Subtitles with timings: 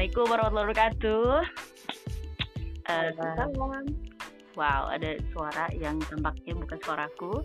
[0.00, 1.24] Assalamualaikum warahmatullahi wabarakatuh.
[2.88, 3.84] Uh,
[4.56, 7.44] wow, ada suara yang tampaknya bukan suaraku.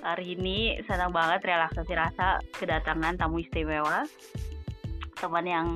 [0.00, 4.08] Hari ini senang banget relaksasi rasa kedatangan tamu istimewa.
[5.20, 5.66] Teman yang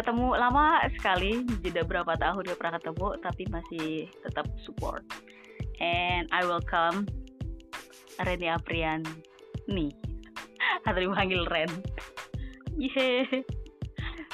[0.00, 5.04] ketemu lama sekali, jeda berapa tahun dia pernah ketemu, tapi masih tetap support.
[5.76, 7.04] And I welcome
[8.16, 9.04] Reni Aprian
[9.68, 9.92] nih
[10.88, 11.68] atau dipanggil Ren.
[12.80, 13.60] Yeah.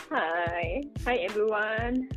[0.08, 2.08] Hai, hai everyone.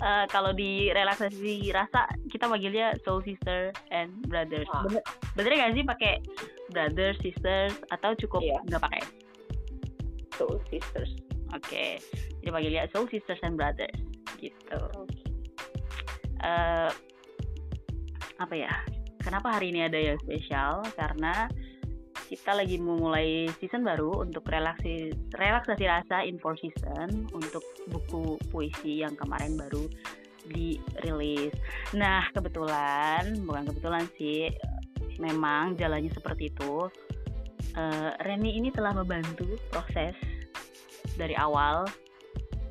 [0.00, 4.64] Uh, kalau di relaksasi rasa kita panggilnya soul sister and brothers.
[4.72, 4.88] Ah.
[4.88, 5.04] Bener,
[5.36, 6.12] bener gak sih pakai
[6.72, 8.64] brothers, sisters atau cukup yeah.
[8.72, 9.02] nggak pakai?
[10.40, 11.12] Soul sisters.
[11.52, 11.90] Oke, okay.
[12.40, 14.00] jadi panggilnya soul sisters and brothers
[14.40, 14.80] gitu.
[14.80, 15.28] Okay.
[16.40, 16.88] Uh,
[18.40, 18.72] apa ya?
[19.20, 20.80] Kenapa hari ini ada yang spesial?
[20.96, 21.44] Karena
[22.28, 29.00] kita lagi memulai season baru untuk relaksi relaksasi rasa in four season untuk buku puisi
[29.00, 29.88] yang kemarin baru
[30.44, 31.56] dirilis.
[31.96, 34.52] Nah kebetulan bukan kebetulan sih
[35.16, 36.92] memang jalannya seperti itu.
[37.78, 40.12] Uh, Reni ini telah membantu proses
[41.16, 41.88] dari awal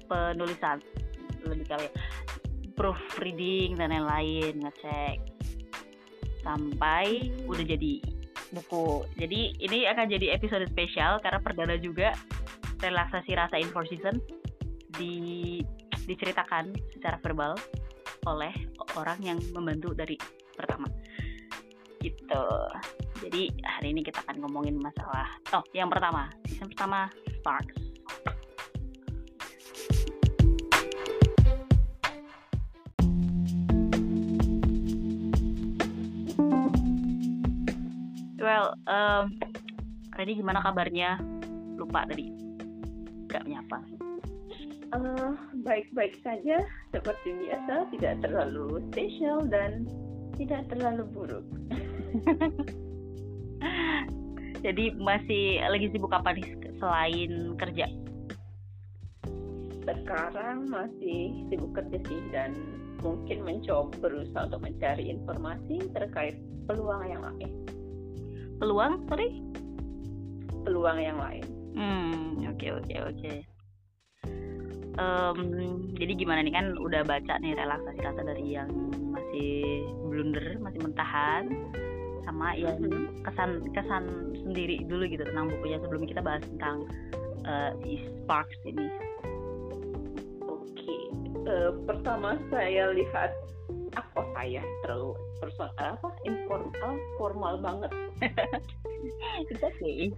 [0.06, 0.84] penulisan
[1.48, 1.88] lebih kali
[2.78, 5.18] proofreading dan lain-lain ngecek
[6.44, 8.17] sampai udah jadi
[8.54, 9.04] buku.
[9.20, 12.16] Jadi ini akan jadi episode spesial karena perdana juga
[12.80, 14.22] relaksasi rasa in four season
[14.96, 15.60] di
[16.08, 17.58] diceritakan secara verbal
[18.28, 18.54] oleh
[18.96, 20.16] orang yang membantu dari
[20.56, 20.88] pertama.
[22.00, 22.46] Gitu.
[23.18, 27.10] Jadi hari ini kita akan ngomongin masalah oh yang pertama season pertama
[27.42, 27.87] Sparks.
[38.48, 39.36] Well um,
[40.16, 41.20] Reni gimana kabarnya?
[41.76, 42.32] Lupa tadi.
[43.28, 43.84] Gak menyapa.
[44.96, 45.36] Uh,
[45.68, 46.64] baik-baik saja.
[46.96, 49.84] Seperti biasa tidak terlalu spesial dan
[50.40, 51.46] tidak terlalu buruk.
[54.66, 56.48] Jadi masih lagi sibuk apa nih
[56.82, 57.86] selain kerja?
[59.86, 62.58] Sekarang masih sibuk kerja sih dan
[63.06, 67.77] mungkin mencoba berusaha untuk mencari informasi terkait peluang yang lain
[68.58, 69.30] peluang sorry
[70.66, 71.46] peluang yang lain
[71.78, 73.38] hmm oke okay, oke okay, oke okay.
[74.98, 75.38] um,
[75.98, 78.70] jadi gimana nih kan udah baca nih relaksasi rasa dari yang
[79.14, 81.46] masih blunder masih mentahan
[82.28, 83.24] sama yang mm-hmm.
[83.24, 84.04] kesan kesan
[84.44, 86.84] sendiri dulu gitu tentang bukunya sebelum kita bahas tentang
[87.48, 88.92] uh, Sparks ini.
[90.44, 91.02] Oke, okay.
[91.48, 93.32] uh, eh, pertama saya lihat
[93.98, 97.92] apa saya terlalu personal apa informal formal banget
[99.42, 100.14] itu sih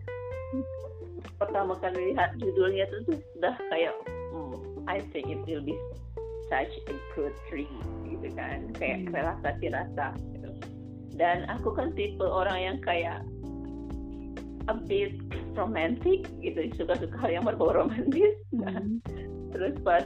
[1.40, 3.96] pertama kali lihat judulnya itu tuh sudah kayak
[4.36, 4.56] hmm,
[4.88, 5.76] I think it will be
[6.52, 7.70] such a good read
[8.10, 9.14] gitu kan kayak hmm.
[9.16, 10.52] relaksasi rasa gitu.
[11.16, 13.24] dan aku kan tipe orang yang kayak
[14.68, 15.16] a bit
[15.56, 19.00] romantic gitu suka-suka hal yang berbau romantis hmm.
[19.56, 20.04] terus pas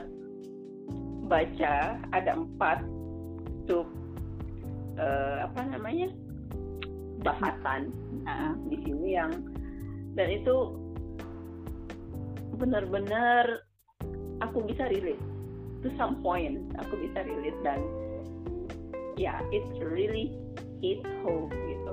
[1.24, 2.84] baca ada empat
[3.66, 3.88] sub
[4.98, 6.08] uh, apa namanya
[7.24, 7.92] bahasan
[8.28, 9.32] uh, di sini yang
[10.14, 10.78] dan itu
[12.56, 13.66] benar-benar
[14.44, 15.20] aku bisa relate
[15.82, 17.80] to some point aku bisa relate dan
[19.18, 20.32] ya yeah, it's really
[20.80, 21.83] hit home gitu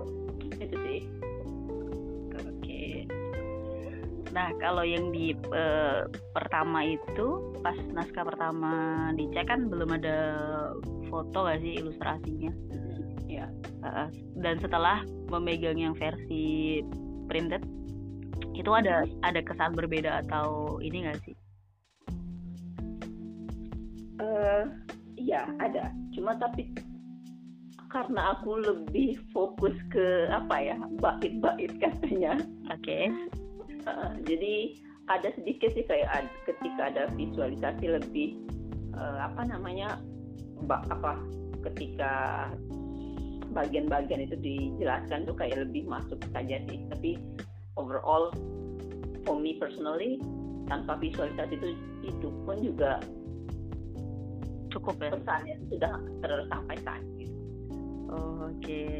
[4.31, 10.17] nah kalau yang di uh, pertama itu pas naskah pertama dicek kan belum ada
[11.11, 12.51] foto gak sih ilustrasinya?
[13.27, 13.51] Ya
[13.83, 14.07] uh,
[14.39, 16.79] dan setelah memegang yang versi
[17.27, 17.63] printed
[18.55, 21.35] itu ada ada kesan berbeda atau ini gak sih?
[24.21, 24.69] Uh,
[25.17, 25.91] iya ada.
[26.13, 26.71] Cuma tapi
[27.91, 32.39] karena aku lebih fokus ke apa ya bait-bait katanya.
[32.71, 32.79] Oke.
[32.79, 33.05] okay.
[33.87, 34.77] Uh, jadi
[35.09, 38.39] ada sedikit sih kayak ketika ada visualisasi lebih
[38.95, 39.99] uh, apa namanya
[40.69, 41.17] apa
[41.65, 42.47] ketika
[43.51, 47.19] bagian-bagian itu dijelaskan tuh kayak lebih masuk saja sih tapi
[47.75, 48.31] overall
[49.27, 50.21] for me personally
[50.71, 51.69] tanpa visualisasi itu
[52.07, 53.03] itu pun juga
[54.71, 57.35] cukup ya pesannya sudah tersampaikan gitu.
[58.07, 58.63] Oh, Oke.
[58.63, 58.91] Okay.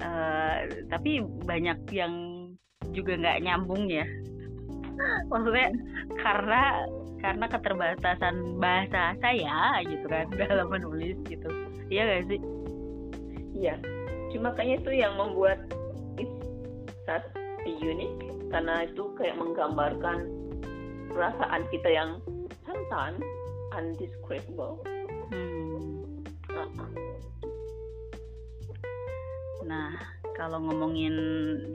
[0.00, 2.29] Uh, eh, tapi banyak yang
[2.90, 4.06] juga nggak nyambung ya.
[5.28, 5.68] Maksudnya
[6.20, 6.84] karena
[7.20, 11.48] karena keterbatasan bahasa saya gitu kan dalam menulis gitu
[11.92, 12.40] iya gak sih
[13.54, 13.74] iya
[14.32, 15.60] cuma kayaknya itu yang membuat
[17.04, 17.24] saat
[17.68, 18.12] unik
[18.50, 20.26] karena itu kayak menggambarkan
[21.12, 22.10] perasaan kita yang
[22.64, 23.20] spontan
[23.76, 24.80] undescribable
[25.28, 26.24] hmm.
[26.50, 26.90] uh-uh.
[29.68, 29.92] nah
[30.34, 31.14] kalau ngomongin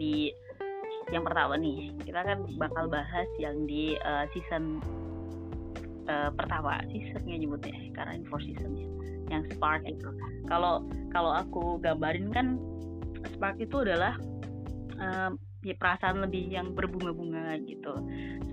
[0.01, 0.33] di
[1.13, 4.81] yang pertama nih kita kan bakal bahas yang di uh, season
[6.09, 8.89] uh, pertama seasonnya nyebutnya karena ini four season ya
[9.29, 10.09] yang spark itu.
[10.45, 12.57] Kalau kalau aku gambarin kan
[13.37, 14.17] spark itu adalah
[15.01, 15.33] uh,
[15.65, 17.93] ya perasaan lebih yang berbunga-bunga gitu.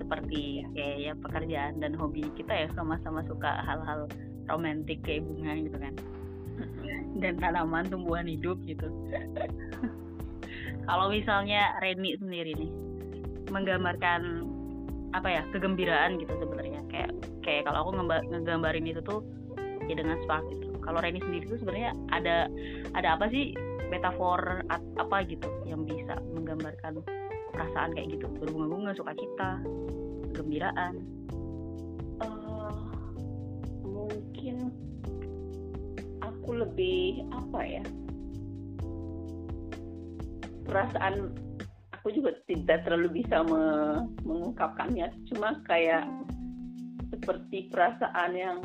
[0.01, 4.09] Seperti kayak ya pekerjaan dan hobi kita ya sama-sama suka hal-hal
[4.49, 5.95] romantis kayak bunga gitu kan.
[7.21, 8.89] Dan tanaman tumbuhan hidup gitu
[10.87, 12.73] kalau misalnya Reni sendiri nih
[13.53, 14.49] menggambarkan
[15.13, 16.81] apa ya kegembiraan gitu sebenarnya.
[16.89, 17.11] Kayak
[17.45, 17.91] kayak kalau aku
[18.33, 19.21] ngegambarin itu tuh
[19.87, 20.73] ya dengan spark gitu.
[20.83, 22.49] Kalau Reni sendiri tuh sebenarnya ada
[22.97, 23.53] ada apa sih
[23.93, 27.05] metafor apa gitu yang bisa menggambarkan
[27.53, 28.27] perasaan kayak gitu.
[28.41, 29.61] Berbunga-bunga sukacita
[30.33, 31.05] kegembiraan.
[32.23, 32.89] Uh,
[33.85, 34.73] mungkin
[36.25, 37.85] aku lebih apa ya
[40.73, 41.37] perasaan
[41.93, 43.63] aku juga tidak terlalu bisa me
[44.25, 46.09] mengungkapkannya cuma kayak
[47.13, 48.59] seperti perasaan yang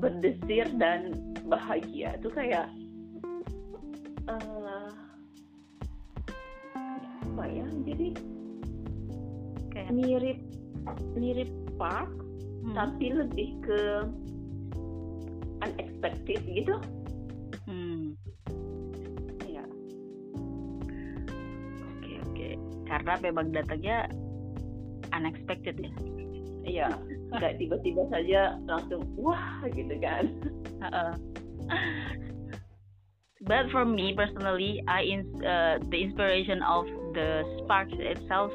[0.00, 1.12] berdesir dan
[1.44, 2.72] bahagia itu kayak
[4.32, 4.88] uh,
[7.20, 8.08] apa ya jadi
[9.76, 10.40] kayak mirip
[11.20, 12.08] mirip park
[12.64, 12.72] hmm.
[12.72, 13.80] tapi lebih ke
[15.60, 16.80] unexpected gitu
[17.68, 18.16] hmm.
[22.90, 24.10] Karena memang datanya
[25.14, 25.92] unexpected ya.
[26.66, 26.88] Iya
[27.30, 30.26] nggak tiba-tiba saja langsung wah gitu kan.
[33.40, 36.84] But for me personally, I ins- uh, the inspiration of
[37.16, 38.52] the sparks itself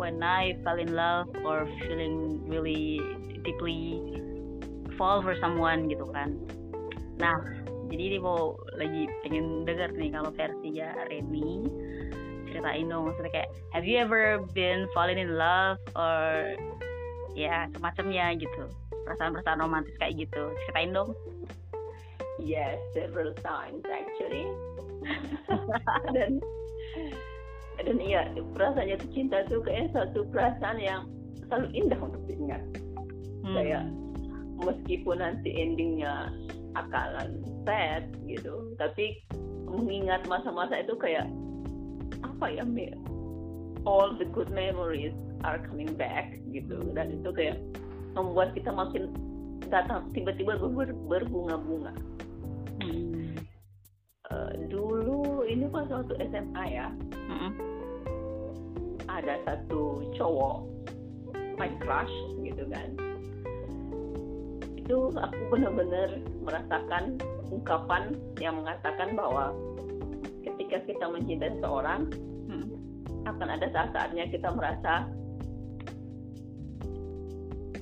[0.00, 3.04] when I fell in love or feeling really
[3.44, 4.00] deeply
[4.96, 6.40] fall for someone gitu kan.
[7.20, 7.36] Nah,
[7.92, 11.68] jadi ini mau lagi pengen denger nih kalau versinya Reni
[12.54, 16.54] ceritain dong maksudnya kayak have you ever been falling in love or
[17.34, 18.70] ya semacamnya gitu
[19.04, 21.10] perasaan-perasaan romantis kayak gitu ceritain dong
[22.42, 24.46] Yes, several times actually.
[26.16, 26.42] dan
[27.78, 31.02] dan iya perasaan jatuh cinta itu kayak satu perasaan yang
[31.46, 32.62] selalu indah untuk diingat.
[33.46, 33.54] Hmm.
[33.54, 33.84] Kayak
[34.58, 36.32] meskipun nanti endingnya
[36.74, 39.22] akalan sad gitu, tapi
[39.70, 41.26] mengingat masa-masa itu kayak
[42.34, 42.64] apa ya
[43.86, 45.14] all the good memories
[45.46, 47.60] are coming back gitu dan itu kayak
[48.18, 49.10] membuat kita makin
[49.72, 51.94] datang tiba-tiba ber, berbunga-bunga
[52.82, 53.38] Hmm.
[54.32, 56.88] Uh, dulu ini pas waktu SMA ya,
[57.30, 57.52] mm-hmm.
[59.06, 60.64] ada satu cowok,
[61.60, 62.10] my crush
[62.42, 62.88] gitu kan.
[64.80, 67.20] Itu aku benar-benar merasakan
[67.52, 69.54] ungkapan yang mengatakan bahwa
[70.54, 72.06] ketika kita mencintai seseorang,
[72.48, 72.70] hmm.
[73.26, 75.10] akan ada saat-saatnya kita merasa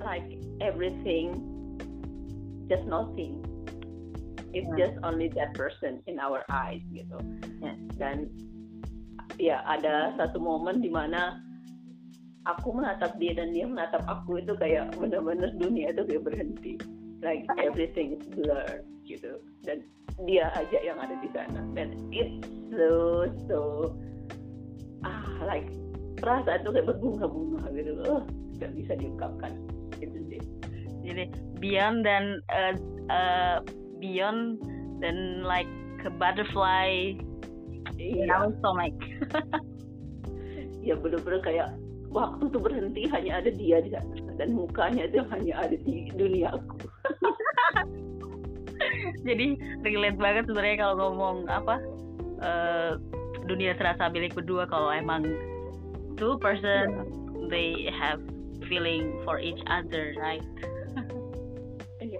[0.03, 0.27] like
[0.59, 1.39] everything
[2.67, 3.39] just nothing
[4.53, 4.79] it's hmm.
[4.79, 7.19] just only that person in our eyes gitu
[7.63, 7.77] yeah.
[7.97, 8.29] dan
[9.41, 11.41] ya ada satu momen di mana
[12.45, 16.75] aku menatap dia dan dia menatap aku itu kayak benar-benar dunia itu kayak berhenti
[17.25, 19.81] like everything is blur gitu dan
[20.27, 21.61] dia aja yang ada di sana.
[21.75, 23.59] Dan it's so so
[25.03, 25.67] ah like
[26.23, 28.23] perasaan itu kayak berbunga-bunga gitu oh
[28.59, 29.53] nggak bisa diungkapkan.
[29.99, 30.43] Itu sih.
[31.03, 31.25] Jadi
[31.59, 32.75] Bian dan uh,
[33.11, 33.57] uh,
[33.99, 34.63] beyond
[35.03, 35.71] than like
[36.07, 37.15] a butterfly.
[37.99, 38.95] In our stomach.
[40.87, 41.69] ya bener-bener kayak
[42.11, 44.35] waktu tuh berhenti hanya ada dia di sana.
[44.39, 46.77] Dan mukanya itu hanya ada di dunia aku.
[49.21, 51.77] Jadi relate banget sebenarnya kalau ngomong apa
[52.41, 52.93] uh,
[53.47, 55.27] dunia serasa milik berdua kalau emang
[56.17, 57.49] two person yeah.
[57.53, 58.23] they have
[58.67, 60.45] feeling for each other, right?
[62.03, 62.19] Iya.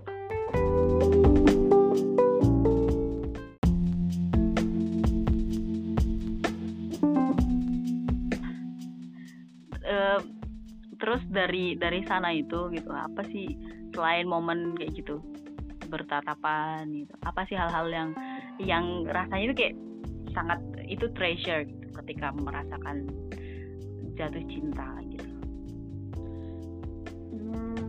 [11.03, 13.59] terus dari dari sana itu gitu apa sih
[13.91, 15.19] selain momen kayak gitu
[15.93, 18.11] bertatapan gitu apa sih hal-hal yang
[18.57, 19.77] yang rasanya itu kayak
[20.33, 23.05] sangat itu treasure gitu ketika merasakan
[24.17, 25.29] jatuh cinta gitu
[27.37, 27.85] hmm,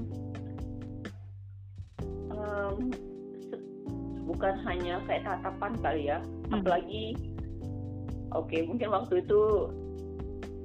[2.35, 2.75] um,
[4.27, 6.59] bukan hanya kayak tatapan kali ya hmm.
[6.59, 7.15] apalagi
[8.35, 9.71] oke okay, mungkin waktu itu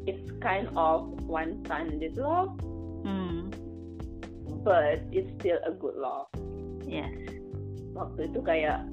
[0.09, 2.51] it's kind of one-sided love.
[3.07, 3.47] Hmm.
[4.67, 6.27] but it's still a good love
[6.89, 7.13] yes
[7.99, 8.87] waktu itu kayak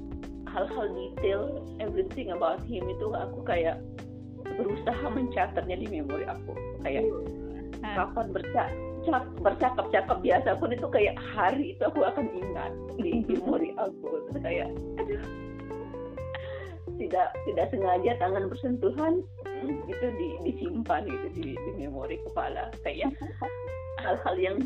[0.50, 1.40] hal-hal detail
[1.78, 3.78] everything about him itu aku kayak
[4.56, 6.52] berusaha mencatatnya di memori aku.
[6.86, 7.04] Kayak
[7.82, 8.68] kapan bercak
[9.38, 14.06] bercakap-cakap biasa pun itu kayak hari itu aku akan ingat di memori aku.
[14.30, 15.22] Terus kayak aduh
[16.96, 22.72] tidak tidak sengaja tangan bersentuhan hmm, itu di, disimpan gitu di, di memori kepala.
[22.80, 23.12] Kayak
[24.02, 24.58] hal-hal yang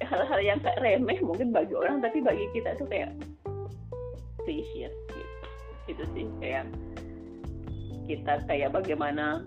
[0.00, 3.10] hal-hal yang kayak remeh mungkin bagi orang tapi bagi kita itu kayak
[4.42, 5.22] precious gitu
[5.90, 6.66] itu sih kayak
[8.06, 9.46] kita kayak bagaimana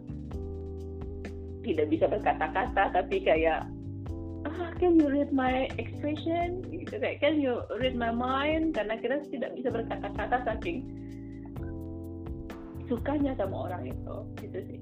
[1.65, 3.65] tidak bisa berkata-kata tapi kayak
[4.45, 6.61] ah can you read my expression?
[6.69, 8.77] Gitu kayak can you read my mind?
[8.77, 10.85] Karena kita tidak bisa berkata-kata saking
[12.85, 14.79] sukanya sama orang itu gitu sih.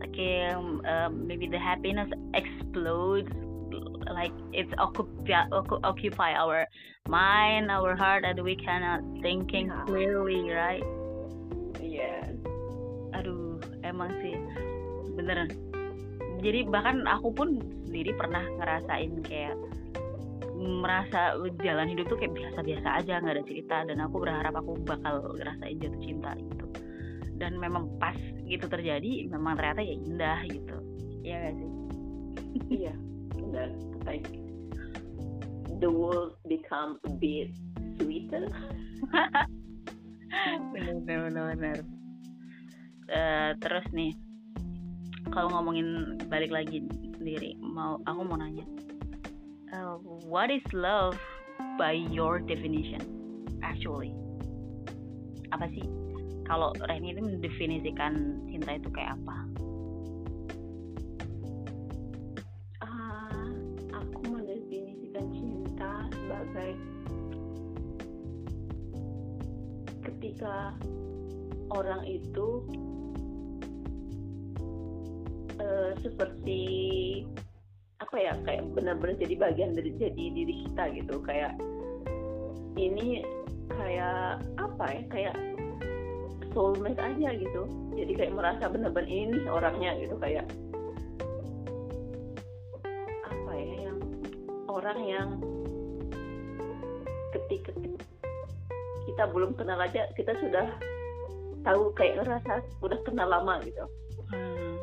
[0.00, 3.34] Okay um, um, maybe the happiness explodes
[4.08, 5.44] like it's occupy
[5.84, 6.66] occupy our
[7.08, 9.84] mind our heart and we cannot thinking yeah.
[9.84, 10.84] clearly right?
[11.80, 12.30] Yeah
[13.14, 14.34] aduh emang sih.
[15.14, 15.50] Bener
[16.40, 19.56] jadi bahkan aku pun sendiri pernah ngerasain kayak
[20.56, 25.36] merasa jalan hidup tuh kayak biasa-biasa aja nggak ada cerita dan aku berharap aku bakal
[25.36, 26.66] ngerasain jatuh cinta gitu.
[27.40, 30.76] Dan memang pas gitu terjadi memang ternyata ya indah gitu.
[31.24, 31.70] Ya gak sih?
[32.68, 32.94] Iya
[33.50, 33.70] dan
[34.06, 34.26] like
[35.80, 37.50] the world become a bit
[37.98, 38.46] sweeter.
[40.70, 41.78] Benar benar benar.
[43.10, 44.14] Uh, terus nih
[45.34, 46.86] kalau ngomongin balik lagi
[47.18, 48.62] sendiri mau aku mau nanya.
[49.74, 51.18] Uh, what is love
[51.78, 53.02] by your definition
[53.66, 54.14] actually?
[55.50, 55.82] Apa sih?
[56.46, 59.36] Kalau Reni itu mendefinisikan cinta itu kayak apa?
[71.80, 72.60] Orang itu
[75.56, 76.62] uh, seperti
[78.00, 81.16] apa ya kayak benar-benar jadi bagian dari jadi diri kita gitu.
[81.24, 81.56] Kayak
[82.76, 83.24] ini
[83.72, 85.36] kayak apa ya kayak
[86.52, 87.64] soulmate aja gitu.
[87.96, 90.44] Jadi kayak merasa bener-bener ini orangnya gitu kayak
[93.24, 93.98] apa ya yang
[94.68, 95.28] orang yang
[97.30, 97.72] ketika
[99.06, 100.66] kita belum kenal aja kita sudah
[101.64, 103.84] tahu kayak ngerasa udah kenal lama gitu
[104.32, 104.74] hmm.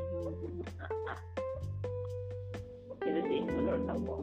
[3.07, 4.15] itu sih menurut aku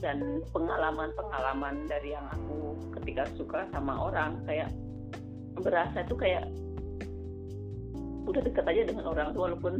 [0.00, 4.68] dan pengalaman-pengalaman dari yang aku ketika suka sama orang kayak
[5.56, 6.44] berasa tuh kayak
[8.26, 9.74] udah deket aja dengan orang tua walaupun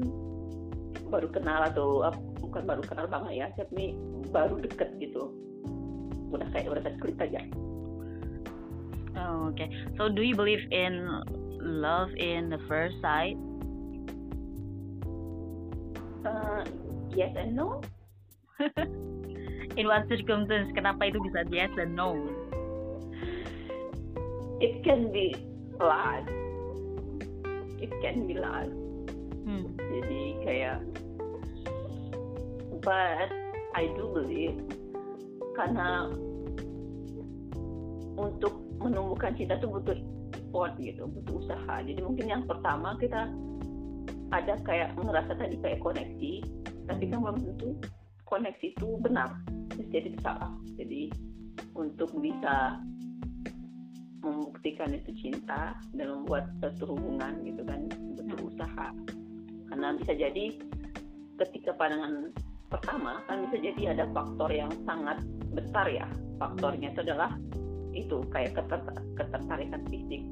[1.11, 2.03] baru kenal atau
[2.41, 3.99] bukan baru kenal banget ya tapi
[4.31, 5.35] baru deket gitu
[6.31, 7.43] udah kayak udah klik aja
[9.19, 9.69] oh, oke okay.
[9.99, 11.07] so do you believe in
[11.67, 13.37] love in the first sight?
[16.25, 16.63] Uh,
[17.11, 17.83] yes and no.
[19.77, 22.17] In what circumstance kenapa itu bisa yes dan no?
[24.57, 25.37] It can be
[25.77, 26.33] last
[27.81, 28.73] it can be last
[29.45, 29.67] hmm.
[29.77, 30.79] jadi kayak
[32.81, 33.29] but
[33.77, 34.57] I do believe
[35.57, 36.13] karena
[38.17, 39.97] untuk menumbuhkan cinta itu butuh
[40.57, 41.75] effort gitu butuh usaha.
[41.85, 43.29] Jadi mungkin yang pertama kita
[44.33, 46.33] ada kayak ngerasa tadi kayak koneksi
[46.89, 47.77] tapi kan belum tentu
[48.25, 49.37] koneksi itu benar
[49.93, 50.57] jadi salah.
[50.81, 51.13] Jadi
[51.77, 52.81] untuk bisa
[54.25, 57.85] membuktikan itu cinta dan membuat satu hubungan gitu kan
[58.17, 58.49] butuh hmm.
[58.57, 58.87] usaha.
[59.69, 60.57] Karena bisa jadi
[61.37, 62.33] ketika pandangan
[62.73, 65.21] pertama kan bisa jadi ada faktor yang sangat
[65.53, 66.09] besar ya.
[66.41, 67.37] Faktornya itu adalah
[67.97, 68.81] itu kayak keter
[69.17, 70.23] ketertarikan fisik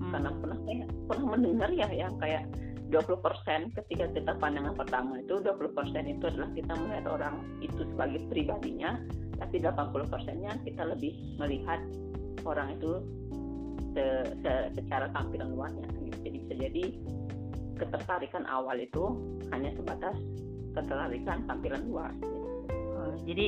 [0.00, 0.10] hmm.
[0.10, 2.48] karena pernah saya pernah mendengar ya yang kayak
[2.88, 8.96] 20% ketika kita pandangan pertama itu 20% itu adalah kita melihat orang itu sebagai pribadinya
[9.36, 11.84] tapi 80 persennya kita lebih melihat
[12.48, 13.04] orang itu
[13.92, 14.04] se,
[14.40, 16.16] se, secara tampilan luarnya gitu.
[16.24, 16.84] jadi bisa jadi
[17.78, 19.04] ketertarikan awal itu
[19.52, 20.16] hanya sebatas
[20.72, 22.38] ketertarikan tampilan luar gitu.
[22.96, 23.46] oh, jadi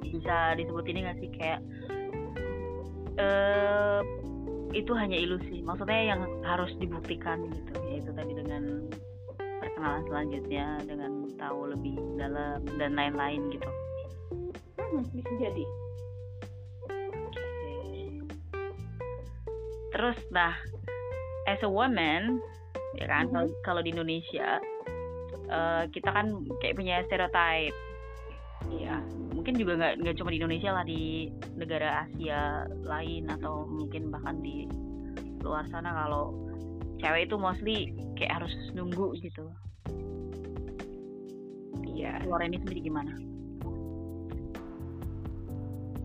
[0.00, 1.60] bisa disebut ini nggak sih kayak
[3.18, 4.00] uh,
[4.70, 5.62] itu hanya ilusi.
[5.66, 7.72] Maksudnya yang harus dibuktikan gitu.
[7.90, 8.86] Yaitu tadi dengan
[9.38, 13.70] perkenalan selanjutnya dengan tahu lebih dalam dan lain-lain gitu.
[14.78, 15.64] Hmm, bisa jadi.
[19.90, 20.54] Terus nah
[21.50, 22.38] as a woman
[22.96, 23.50] ya kan mm -hmm.
[23.66, 24.62] kalau di Indonesia
[25.50, 27.74] uh, kita kan kayak punya stereotype.
[28.70, 29.02] Ya
[29.50, 31.02] mungkin juga nggak nggak cuma di Indonesia lah di
[31.58, 34.70] negara Asia lain atau mungkin bahkan di
[35.42, 36.30] luar sana kalau
[37.02, 39.50] cewek itu mostly kayak harus nunggu gitu.
[41.82, 42.22] Iya.
[42.30, 43.10] Luar ini sendiri gimana?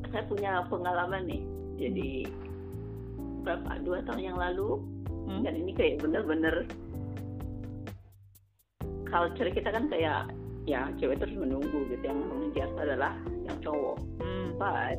[0.09, 1.45] Saya punya pengalaman nih
[1.77, 2.25] jadi
[3.45, 4.81] berapa dua tahun yang lalu
[5.29, 5.45] hmm?
[5.45, 6.65] dan ini kayak bener-bener
[9.05, 10.33] culture kita kan kayak
[10.65, 12.09] ya cewek terus menunggu gitu.
[12.09, 13.13] Yang mengejar adalah
[13.45, 14.47] yang cowok hmm.
[14.57, 14.97] but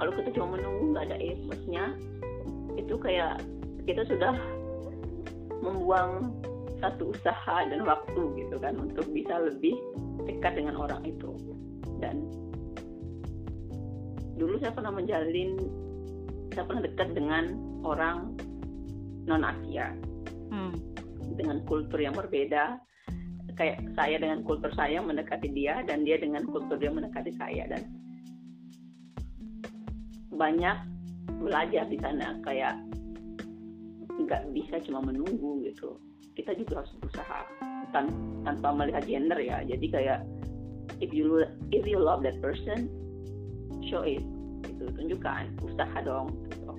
[0.00, 1.84] kalau kita cuma menunggu nggak ada effortnya
[2.76, 3.34] itu kayak
[3.84, 4.34] kita sudah
[5.62, 6.32] membuang
[6.82, 9.78] satu usaha dan waktu gitu kan untuk bisa lebih
[10.26, 11.30] dekat dengan orang itu
[12.02, 12.26] dan
[14.34, 15.54] dulu saya pernah menjalin
[16.50, 17.54] saya pernah dekat dengan
[17.86, 18.34] orang
[19.30, 19.94] non Asia
[20.50, 20.74] hmm.
[21.38, 22.82] dengan kultur yang berbeda
[23.54, 27.84] kayak saya dengan kultur saya mendekati dia dan dia dengan kultur dia mendekati saya dan
[30.32, 30.78] banyak
[31.42, 32.74] belajar di sana kayak
[34.16, 35.98] nggak bisa cuma menunggu gitu.
[36.32, 37.38] Kita juga harus berusaha
[37.92, 38.08] tan
[38.46, 39.60] tanpa melihat gender ya.
[39.66, 40.24] Jadi kayak
[41.04, 41.44] if you
[41.74, 42.88] if you love that person
[43.84, 44.24] show it.
[44.62, 46.70] Itu tunjukkan usaha dong gitu.
[46.70, 46.78] oke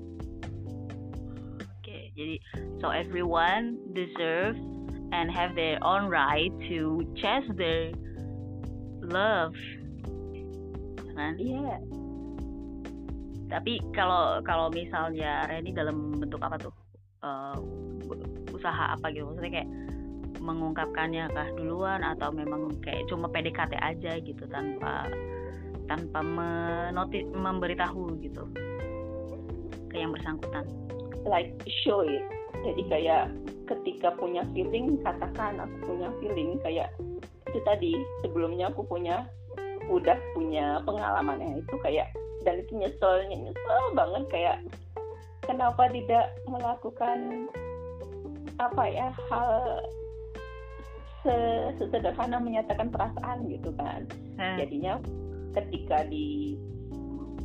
[1.83, 2.35] okay, jadi
[2.79, 4.59] so everyone deserves
[5.13, 7.93] and have their own right to chase their
[9.05, 9.53] love.
[11.13, 11.37] Kan?
[11.37, 11.77] Iya.
[11.77, 11.81] Yeah.
[13.53, 16.73] tapi kalau kalau misalnya Reni dalam bentuk apa tuh?
[17.21, 17.55] Uh,
[18.49, 19.29] usaha apa gitu?
[19.29, 19.69] Maksudnya kayak
[20.41, 25.07] mengungkapkannya kah duluan atau memang kayak cuma PDKT aja gitu tanpa
[25.85, 28.49] tanpa menoti memberitahu gitu?
[29.93, 30.65] Ke yang bersangkutan.
[31.23, 31.53] Like
[31.85, 32.25] show it
[32.63, 33.23] jadi kayak
[33.67, 36.89] ketika punya feeling katakan aku punya feeling kayak
[37.51, 37.91] itu tadi
[38.25, 39.27] sebelumnya aku punya
[39.91, 42.07] udah punya pengalamannya itu kayak
[42.47, 44.57] dan itu nyeselnya nyesel banget kayak
[45.43, 47.47] kenapa tidak melakukan
[48.57, 49.51] apa ya hal
[51.79, 54.07] sesederhana menyatakan perasaan gitu kan
[54.39, 54.55] hmm.
[54.59, 54.99] jadinya
[55.55, 56.59] ketika di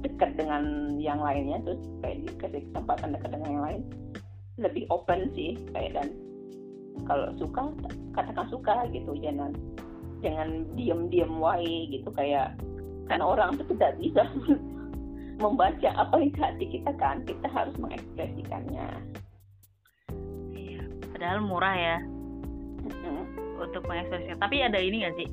[0.02, 3.82] dekat dengan yang lainnya terus kayak dikasih kesempatan dekat dengan yang lain
[4.58, 6.08] lebih open sih kayak dan
[7.06, 7.70] kalau suka
[8.12, 9.54] katakan suka gitu jangan
[10.20, 12.58] jangan diem-diem wae gitu kayak
[13.06, 14.22] karena orang itu tidak bisa
[15.42, 18.88] membaca apa di hati kita kan kita harus mengekspresikannya.
[20.50, 20.82] Iya
[21.14, 21.98] padahal murah ya.
[22.78, 23.24] Mm-hmm.
[23.58, 24.38] untuk mengekspresikan.
[24.38, 25.28] Tapi ada ini gak sih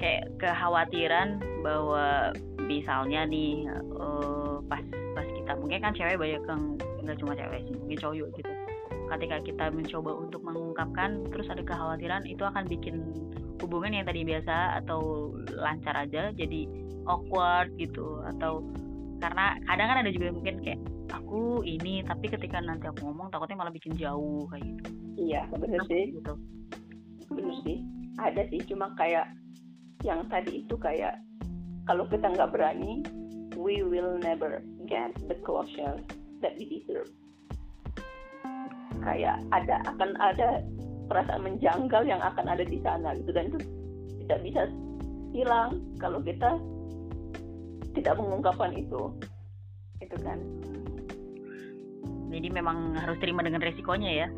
[0.00, 2.32] kayak kekhawatiran bahwa
[2.64, 4.84] misalnya nih uh, pas
[5.16, 6.64] pas kita mungkin kan cewek banyak yang
[7.04, 8.52] nggak cuma cewek sih mungkin cowok gitu.
[9.10, 13.10] Ketika kita mencoba untuk mengungkapkan terus ada kekhawatiran itu akan bikin
[13.58, 16.70] hubungan yang tadi biasa atau lancar aja jadi
[17.10, 18.22] awkward gitu.
[18.24, 18.64] Atau
[19.20, 20.80] karena kadang kan ada juga mungkin kayak
[21.12, 24.90] aku ini tapi ketika nanti aku ngomong takutnya malah bikin jauh kayak gitu.
[25.20, 26.14] Iya benar sih.
[26.16, 26.34] gitu?
[27.34, 27.78] Benar sih.
[28.16, 29.26] Ada sih cuma kayak
[30.06, 31.20] yang tadi itu kayak
[31.84, 33.04] kalau kita nggak berani
[33.58, 36.00] we will never get the closure
[36.40, 37.08] that we deserve
[39.00, 40.60] kayak ada akan ada
[41.10, 43.34] perasaan menjanggal yang akan ada di sana gitu.
[43.34, 43.58] Dan itu
[44.26, 44.62] tidak bisa
[45.34, 46.60] hilang kalau kita
[47.98, 49.10] tidak mengungkapkan itu.
[49.98, 50.38] Itu kan.
[52.30, 54.28] Jadi memang harus terima dengan resikonya ya.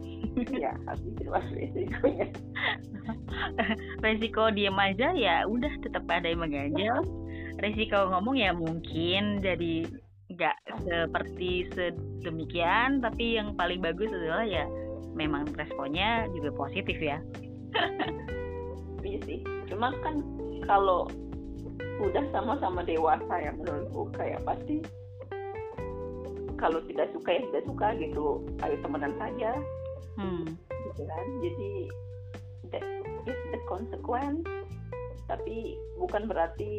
[0.48, 2.26] Ya harus terima resikonya.
[4.04, 7.04] Resiko diem aja ya udah tetap ada yang mengganjal.
[7.62, 9.44] Resiko ngomong ya mungkin.
[9.44, 9.84] Jadi
[10.34, 14.64] nggak seperti sedemikian tapi yang paling bagus adalah ya
[15.12, 17.20] memang responnya juga positif ya
[19.08, 20.24] iya sih cuma kan
[20.64, 21.08] kalau
[22.02, 24.82] udah sama-sama dewasa ya menurutku kayak pasti
[26.58, 28.26] kalau tidak suka ya tidak suka gitu
[28.62, 29.50] ayo temenan saja
[30.18, 30.46] hmm.
[30.70, 31.72] gitu kan jadi
[32.70, 32.86] that
[33.26, 34.46] is the consequence
[35.26, 36.78] tapi bukan berarti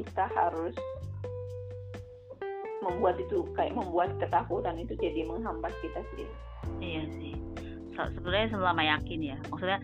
[0.00, 0.72] kita harus
[2.82, 6.26] membuat itu kayak membuat ketakutan itu jadi menghambat kita sih
[6.82, 7.34] iya sih.
[7.92, 9.36] So, sebenarnya selama yakin ya.
[9.52, 9.78] Maksudnya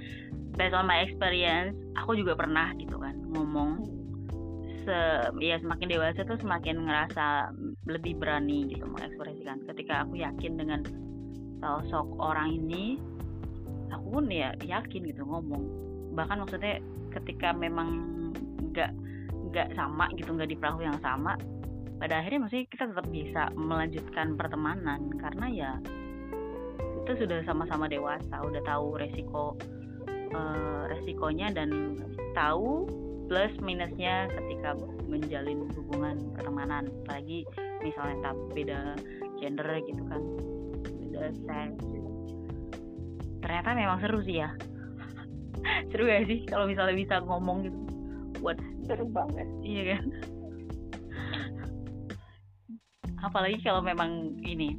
[0.57, 3.85] based on my experience aku juga pernah gitu kan ngomong.
[4.89, 4.99] Se
[5.45, 7.53] ya semakin dewasa tuh semakin ngerasa
[7.85, 9.61] lebih berani gitu mengekspresikan.
[9.69, 10.81] Ketika aku yakin dengan
[11.61, 12.97] sosok orang ini
[13.93, 15.65] aku pun ya yakin gitu ngomong.
[16.17, 16.81] Bahkan maksudnya
[17.13, 18.01] ketika memang
[18.73, 18.91] nggak
[19.53, 21.37] nggak sama gitu nggak di perahu yang sama
[21.99, 25.73] pada akhirnya masih kita tetap bisa melanjutkan pertemanan karena ya
[27.05, 29.59] itu sudah sama-sama dewasa udah tahu resiko
[30.37, 31.99] uh, resikonya dan
[32.37, 32.87] tahu
[33.29, 34.73] plus minusnya ketika
[35.05, 36.89] menjalin hubungan pertemanan.
[37.05, 37.45] Apalagi
[37.85, 38.81] misalnya tak beda
[39.41, 40.23] gender gitu kan
[41.09, 41.85] beda seks.
[43.45, 44.51] Ternyata memang seru sih ya.
[45.93, 47.79] Seru ya sih kalau misalnya bisa ngomong gitu?
[48.41, 49.49] Buat seru banget.
[49.65, 50.05] Iya kan
[53.23, 54.79] apalagi kalau memang ini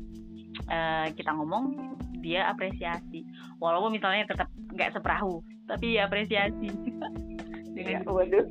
[0.68, 3.24] uh, kita ngomong dia apresiasi.
[3.60, 6.70] Walaupun misalnya tetap nggak seperahu tapi apresiasi.
[7.76, 8.48] Dengan ya, waduh.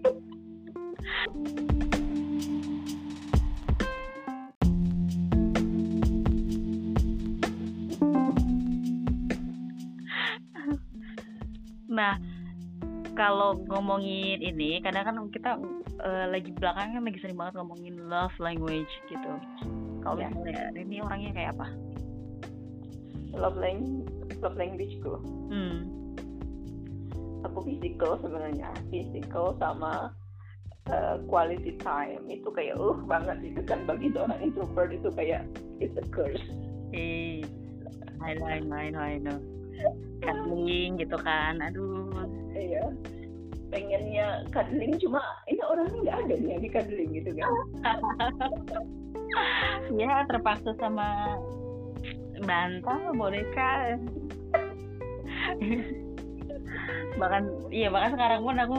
[11.88, 12.14] Nah,
[13.18, 15.58] kalau ngomongin ini, kadang kan kita
[15.98, 19.32] uh, lagi belakangan lagi sering banget ngomongin love language gitu.
[20.04, 20.30] Kalau yeah.
[20.30, 21.66] misalnya ini orangnya kayak apa?
[23.36, 24.08] Love language,
[24.40, 25.14] love languageku.
[25.52, 25.98] Hmm
[27.46, 30.10] aku physical sebenarnya physical sama
[30.90, 35.42] uh, quality time itu kayak uh banget itu kan bagi seorang introvert itu kayak
[35.78, 36.42] it's a curse.
[36.94, 37.44] Eh,
[38.24, 39.38] I know, I know, I know, I know.
[40.18, 42.10] Cuddling gitu kan, aduh.
[42.50, 42.90] Iya.
[43.68, 47.52] Pengennya cuddling cuma ini orangnya nggak ada nih di cuddling gitu kan.
[50.00, 51.36] ya terpaksa sama
[52.44, 54.00] bantal boneka
[57.20, 58.78] bahkan iya bahkan sekarang pun aku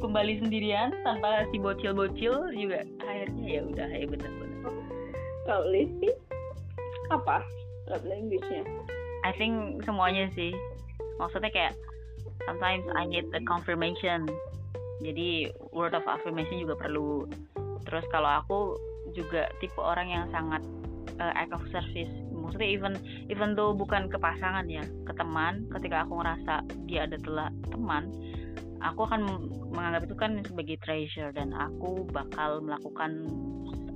[0.00, 2.88] kembali sendirian tanpa si bocil-bocil juga.
[3.04, 4.72] Akhirnya ya udah ya bener-bener.
[5.44, 6.10] Kalau Lizzy
[7.12, 7.44] apa
[7.90, 8.64] love language-nya?
[9.28, 10.56] I think semuanya sih.
[11.20, 11.76] Maksudnya kayak
[12.50, 14.26] sometimes I need a confirmation.
[15.06, 17.30] Jadi word of affirmation juga perlu.
[17.86, 18.58] Terus kalau aku
[19.14, 20.62] juga tipe orang yang sangat
[21.22, 22.10] uh, act of service.
[22.34, 22.92] Maksudnya even
[23.30, 28.10] even tuh bukan ke pasangan ya ke teman ketika aku ngerasa dia adalah teman
[28.80, 29.28] aku akan
[29.70, 33.28] menganggap itu kan sebagai treasure dan aku bakal melakukan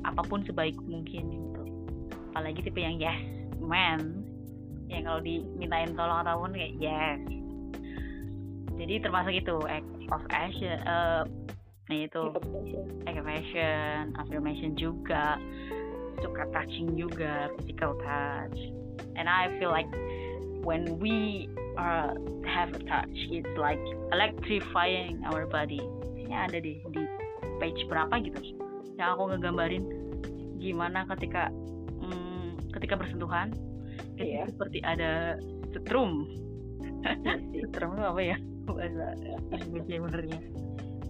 [0.04, 1.62] apa pun sebaik mungkin gitu.
[2.30, 3.18] Apalagi tipe yang yes
[3.58, 4.22] man.
[4.86, 7.43] Yang kalau dimintain tolong ataupun kayak yes
[8.74, 11.22] jadi termasuk itu act of action uh,
[11.86, 12.22] nah itu.
[13.06, 15.38] Act of action affirmation juga
[16.22, 18.58] suka touching juga physical touch.
[19.14, 19.90] And I feel like
[20.66, 21.46] when we
[21.78, 22.14] uh,
[22.46, 25.82] have a touch it's like electrifying our body.
[26.18, 27.02] Ini ada di di
[27.62, 28.58] page berapa gitu.
[28.98, 29.84] Yang aku ngegambarin
[30.58, 31.52] gimana ketika
[32.00, 33.54] hmm, ketika bersentuhan
[34.18, 34.42] yeah.
[34.42, 35.38] itu seperti ada
[35.70, 36.26] setrum.
[37.60, 39.12] Setrum itu apa ya bahasa
[39.52, 40.40] Indonesia benernya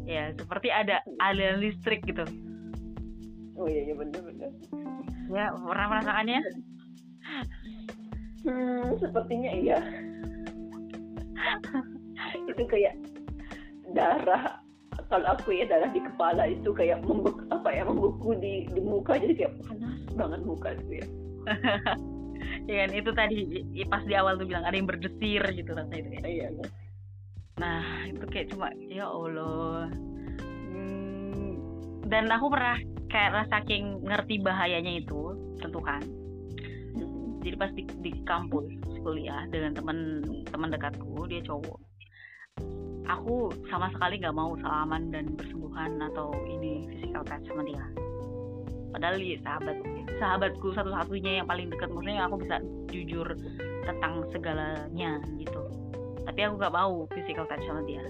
[0.04, 0.24] ya.
[0.36, 2.24] Seperti ada aliran listrik gitu.
[3.54, 4.50] Oh iya iya bener bener.
[5.30, 6.40] Ya pernah merasakannya?
[8.44, 9.78] Hmm sepertinya iya.
[12.50, 12.94] Itu kayak
[13.94, 14.60] darah
[15.08, 19.16] kalau aku ya darah di kepala itu kayak membuk apa ya membuku di di muka
[19.18, 21.06] jadi kayak panas banget muka itu ya.
[22.64, 23.38] Ya kan itu tadi
[23.88, 26.22] pas di awal tuh bilang ada yang berdesir gitu rasanya itu ya.
[26.24, 26.46] Iya
[27.54, 29.86] nah itu kayak cuma ya allah.
[30.74, 31.54] Hmm,
[32.10, 36.02] dan aku pernah kayak saking ngerti bahayanya itu tentu kan.
[37.44, 38.66] Jadi pas di, di kampus
[39.04, 41.78] kuliah dengan teman teman dekatku dia cowok.
[43.04, 47.84] Aku sama sekali nggak mau salaman dan bersentuhan atau ini physical touch sama dia.
[48.96, 49.76] Padahal dia sahabat.
[50.16, 52.56] Sahabatku satu-satunya yang paling dekat maksudnya aku bisa
[52.88, 53.28] jujur
[53.84, 55.83] tentang segalanya gitu
[56.24, 58.02] tapi aku nggak mau physical touch sama dia.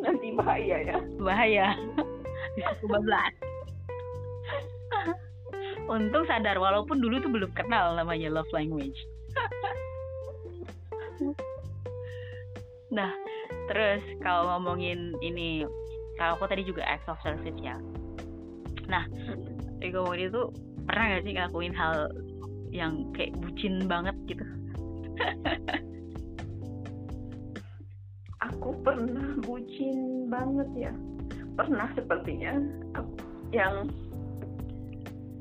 [0.00, 0.96] Nanti bahaya ya.
[1.20, 1.66] Bahaya.
[2.56, 3.34] Bisa kebablas
[5.92, 8.96] untung sadar walaupun dulu tuh belum kenal namanya love language.
[12.86, 13.10] Nah
[13.66, 15.66] terus kalau ngomongin ini
[16.16, 17.74] kalau aku tadi juga acts of service ya.
[18.86, 19.04] Nah
[19.82, 20.54] Ego itu
[20.86, 22.08] pernah gak sih ngelakuin hal
[22.70, 24.46] yang kayak bucin banget gitu
[28.46, 30.92] aku pernah bucin banget ya.
[31.56, 32.60] Pernah sepertinya.
[33.50, 33.90] Yang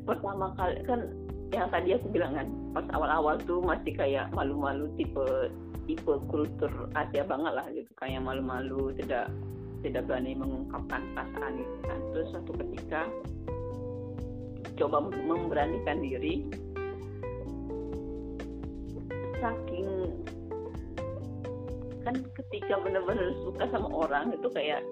[0.05, 1.01] pertama kali kan
[1.53, 5.49] yang tadi aku bilang kan pas awal-awal tuh masih kayak malu-malu tipe
[5.85, 7.89] tipe kultur Asia banget lah gitu.
[8.01, 9.29] Kayak malu-malu tidak
[9.85, 11.99] tidak berani mengungkapkan perasaan gitu kan.
[12.13, 13.01] Terus suatu ketika
[14.75, 16.49] coba memberanikan diri.
[19.43, 19.87] Saking
[22.05, 24.85] kan ketika benar-benar suka sama orang itu kayak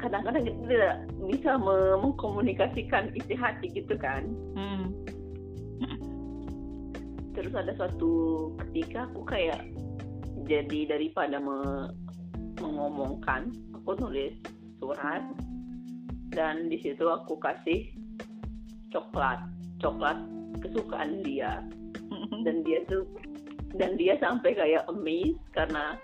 [0.00, 0.96] kadang-kadang kita tidak
[1.28, 1.50] bisa
[2.00, 4.24] mengkomunikasikan isi hati gitu kan.
[4.56, 4.88] Hmm.
[7.30, 8.12] terus ada suatu
[8.66, 9.60] ketika aku kayak
[10.44, 11.88] jadi daripada me,
[12.58, 14.34] mengomongkan aku nulis
[14.82, 15.22] surat
[16.34, 17.86] dan di situ aku kasih
[18.90, 19.40] coklat
[19.78, 20.18] coklat
[20.64, 21.64] kesukaan dia.
[22.40, 23.04] Dan dia tuh
[23.78, 25.94] dan dia sampai kayak amazed karena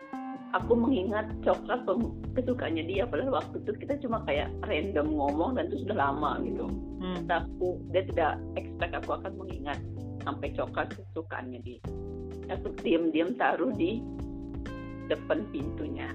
[0.55, 1.83] aku mengingat coklat
[2.39, 6.67] kesukaannya dia padahal waktu itu kita cuma kayak random ngomong dan itu sudah lama gitu.
[6.97, 7.23] Hmm.
[7.29, 9.79] aku dia tidak expect aku akan mengingat
[10.23, 11.81] sampai coklat kesukaannya dia.
[12.55, 13.99] Aku diam-diam taruh di
[15.11, 16.11] depan pintunya.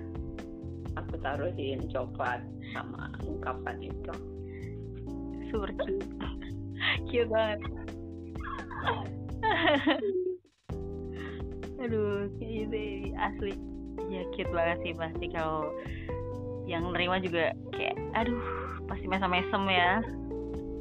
[0.96, 4.14] Aku taruhin coklat sama ungkapan itu.
[5.52, 6.08] Super cute.
[7.12, 7.62] Cute banget
[11.82, 13.58] aduh ini asli.
[14.08, 15.74] Ya cute banget sih pasti kalau
[16.70, 18.41] yang nerima juga kayak aduh
[18.86, 19.94] pasti mesem-mesem ya.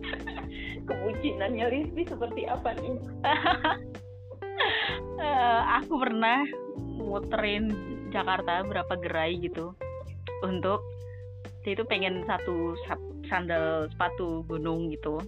[0.88, 2.96] Kebucinannya Rizky seperti apa nih?
[5.16, 6.44] Uh, aku pernah
[7.00, 7.72] muterin
[8.10, 9.72] Jakarta berapa gerai gitu
[10.44, 10.82] untuk
[11.64, 12.74] itu pengen satu
[13.28, 15.20] sandal sepatu gunung gitu.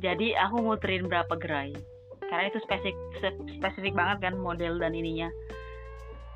[0.00, 1.76] Jadi aku muterin berapa gerai
[2.30, 2.96] karena itu spesifik
[3.58, 5.28] spesifik banget kan model dan ininya.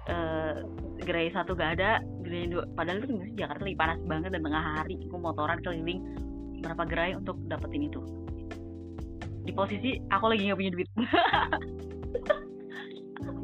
[0.05, 0.69] Uh,
[1.01, 5.01] gerai satu gak ada gerai dua padahal itu Jakarta lagi panas banget dan tengah hari.
[5.09, 6.03] Aku motoran keliling
[6.61, 8.03] berapa gerai untuk dapetin itu.
[9.45, 10.89] Di posisi aku lagi nggak punya duit.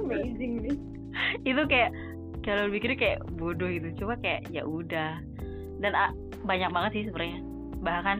[0.01, 0.77] Amazing nih.
[1.45, 1.97] Itu kayak
[2.45, 4.05] kalau pikir kayak bodoh gitu.
[4.05, 5.21] Cuma kayak ya udah.
[5.81, 6.13] Dan uh,
[6.45, 7.41] banyak banget sih sebenarnya.
[7.81, 8.19] Bahkan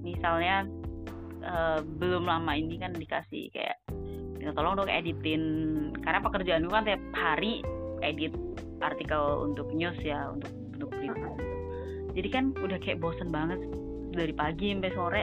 [0.00, 0.64] misalnya
[1.44, 3.76] uh, belum lama ini kan dikasih kayak
[4.40, 5.42] ya tolong dong editin.
[6.00, 7.60] Karena pekerjaan gue kan tiap hari
[8.00, 8.32] edit
[8.80, 11.50] artikel untuk news ya untuk untuk berita
[12.14, 13.60] jadi kan udah kayak bosen banget
[14.10, 15.22] dari pagi sampai sore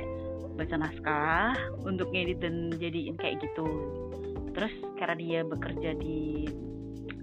[0.58, 1.54] baca naskah
[1.86, 3.68] untuk ngedit dan jadiin kayak gitu.
[4.56, 6.50] Terus karena dia bekerja di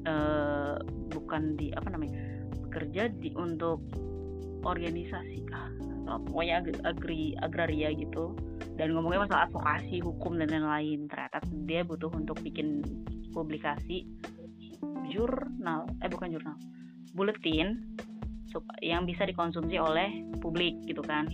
[0.06, 0.78] uh,
[1.10, 3.82] bukan di apa namanya bekerja di untuk
[4.62, 5.42] organisasi
[6.06, 8.36] pokoknya agri agraria gitu.
[8.74, 11.06] Dan ngomongnya masalah advokasi hukum dan lain-lain.
[11.08, 12.82] Ternyata dia butuh untuk bikin
[13.34, 14.06] publikasi
[15.10, 16.56] jurnal eh bukan jurnal
[17.14, 17.78] buletin
[18.82, 21.26] yang bisa dikonsumsi oleh publik gitu kan.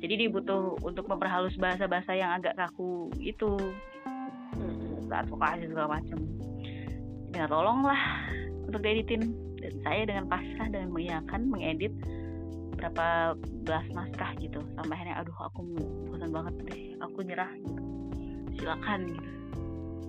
[0.00, 3.56] Jadi dia butuh untuk memperhalus bahasa-bahasa yang agak kaku itu.
[5.14, 6.18] Advokasi segala macam.
[7.30, 8.00] Minta tolonglah
[8.66, 9.32] untuk dieditin.
[9.60, 11.94] Dan saya dengan pasrah dan mengiyakan mengedit
[12.76, 14.60] berapa belas naskah gitu.
[14.76, 15.60] Sampai akhirnya aduh aku
[16.10, 17.82] bosan banget deh aku nyerah gitu.
[18.60, 19.28] Silakan gitu.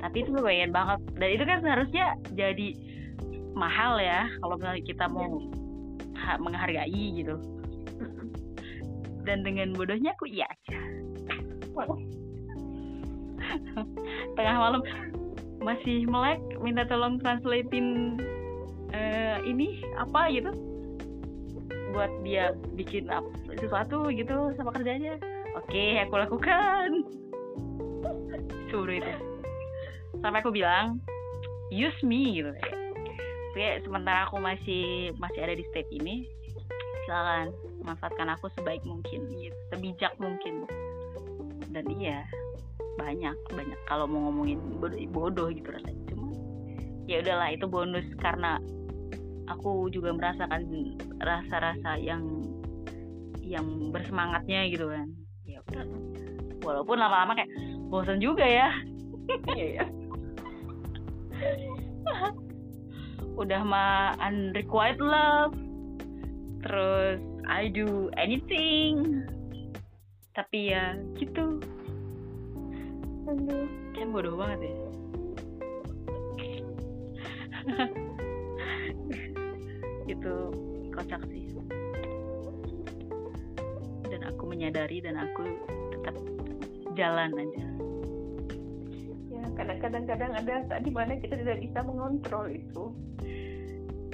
[0.01, 0.99] Tapi itu lumayan banget.
[1.17, 2.67] Dan itu kan seharusnya jadi
[3.55, 5.39] mahal ya kalau misalnya kita mau
[6.41, 7.37] menghargai gitu.
[9.25, 10.77] Dan dengan bodohnya aku iya aja.
[14.35, 14.81] Tengah malam
[15.63, 18.19] masih melek minta tolong translatein
[18.93, 20.53] uh, ini apa gitu
[21.95, 25.15] buat dia bikin apa, sesuatu gitu sama kerjanya.
[25.55, 27.07] Oke aku lakukan.
[28.69, 29.13] Suruh itu.
[30.19, 30.99] Sampai aku bilang
[31.71, 32.51] use me gitu
[33.55, 36.27] kayak sementara aku masih masih ada di state ini
[37.07, 37.55] silakan
[37.87, 40.67] manfaatkan aku sebaik mungkin gitu, sebijak mungkin.
[41.71, 42.27] Dan iya
[42.99, 43.79] banyak banyak.
[43.87, 46.03] Kalau mau ngomongin bodoh, bodoh gitu rasanya.
[46.11, 46.33] Cuma
[47.07, 48.59] ya udahlah itu bonus karena
[49.49, 52.23] aku juga merasakan rasa-rasa yang
[53.45, 55.07] yang bersemangatnya gitu kan.
[55.45, 55.85] Ya udah.
[56.65, 57.51] Walaupun lama-lama kayak
[57.93, 58.73] bosan juga ya.
[59.53, 59.85] Iya, iya.
[63.41, 65.53] udah mah unrequited love.
[66.65, 69.21] Terus I do anything.
[70.33, 71.61] Tapi ya gitu.
[73.29, 74.75] Aduh, kan bodoh banget ya.
[80.05, 80.33] itu
[80.93, 81.49] kocak sih.
[84.05, 85.43] Dan aku menyadari dan aku
[85.91, 86.15] tetap
[86.95, 87.67] jalan aja.
[89.33, 92.85] Ya, kadang-kadang kadang ada saat di mana kita tidak bisa mengontrol itu.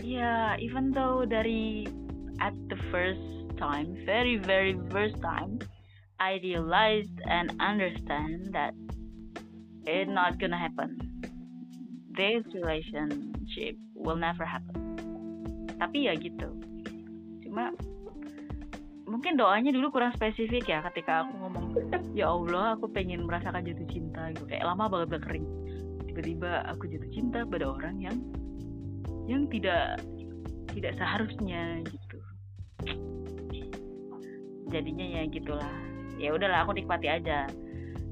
[0.01, 1.85] Ya, yeah, even though dari
[2.41, 3.21] at the first
[3.61, 5.61] time, very very first time,
[6.17, 8.73] I realized and understand that
[9.85, 11.11] it's not gonna happen
[12.17, 14.90] this relationship will never happen
[15.81, 16.45] tapi ya gitu.
[17.41, 17.73] Cuma
[19.09, 21.65] mungkin doanya dulu kurang spesifik ya ketika aku ngomong
[22.13, 24.45] ya Allah aku pengen merasakan jatuh cinta gitu.
[24.45, 25.47] Kayak lama banget gak kering.
[26.05, 28.17] Tiba-tiba aku jatuh cinta pada orang yang
[29.25, 29.97] yang tidak
[30.77, 32.17] tidak seharusnya gitu.
[34.69, 35.75] Jadinya ya gitulah.
[36.21, 37.49] Ya udahlah aku nikmati aja.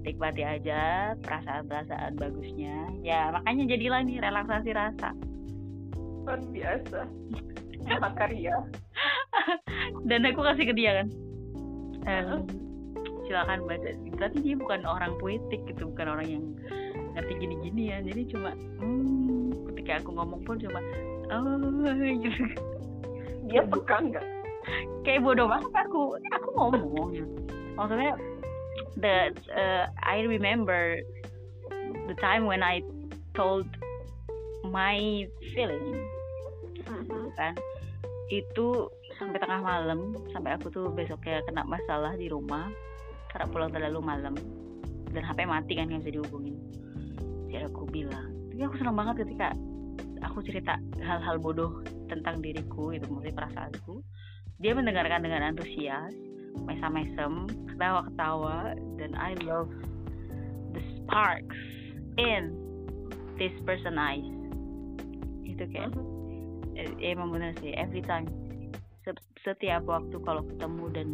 [0.02, 2.98] Nikmati aja perasaan-perasaan bagusnya.
[3.06, 5.14] Ya makanya jadilah nih relaksasi rasa.
[6.26, 7.08] Luar biasa
[7.88, 8.56] mahakarya
[10.10, 11.08] dan aku kasih ke dia kan.
[12.08, 12.40] Uh,
[13.28, 16.44] silakan baca berarti dia bukan orang puitik gitu bukan orang yang
[17.14, 17.98] ngerti gini-gini ya.
[18.02, 20.80] Jadi cuma hmm, ketika aku ngomong pun cuma
[21.30, 22.44] oh gitu.
[23.50, 24.26] Dia peka nggak?
[25.06, 26.18] Kayak bodoh banget aku.
[26.36, 27.10] Aku ngomong.
[27.78, 28.14] Maksudnya
[29.00, 31.00] the uh, I remember
[32.08, 32.82] the time when I
[33.34, 33.66] told
[34.66, 36.04] my feeling
[37.36, 37.54] kan.
[38.30, 42.70] Itu sampai tengah malam sampai aku tuh besoknya kena masalah di rumah
[43.34, 44.36] karena pulang terlalu malam.
[45.10, 46.58] Dan HP mati kan nggak bisa dihubungin.
[47.50, 49.56] Jadi aku bilang tapi aku senang banget ketika
[50.20, 51.80] aku cerita hal-hal bodoh
[52.12, 54.04] tentang diriku itu maksudnya perasaanku.
[54.60, 56.12] Dia mendengarkan dengan antusias
[56.68, 59.72] mesam-mesem ketawa-ketawa dan I love
[60.76, 61.56] the sparks
[62.20, 62.52] in
[63.40, 64.28] this person eyes.
[65.48, 66.19] Itu uh-huh.
[67.02, 68.28] Emang bener sih every time.
[69.42, 71.08] Setiap waktu kalau ketemu dan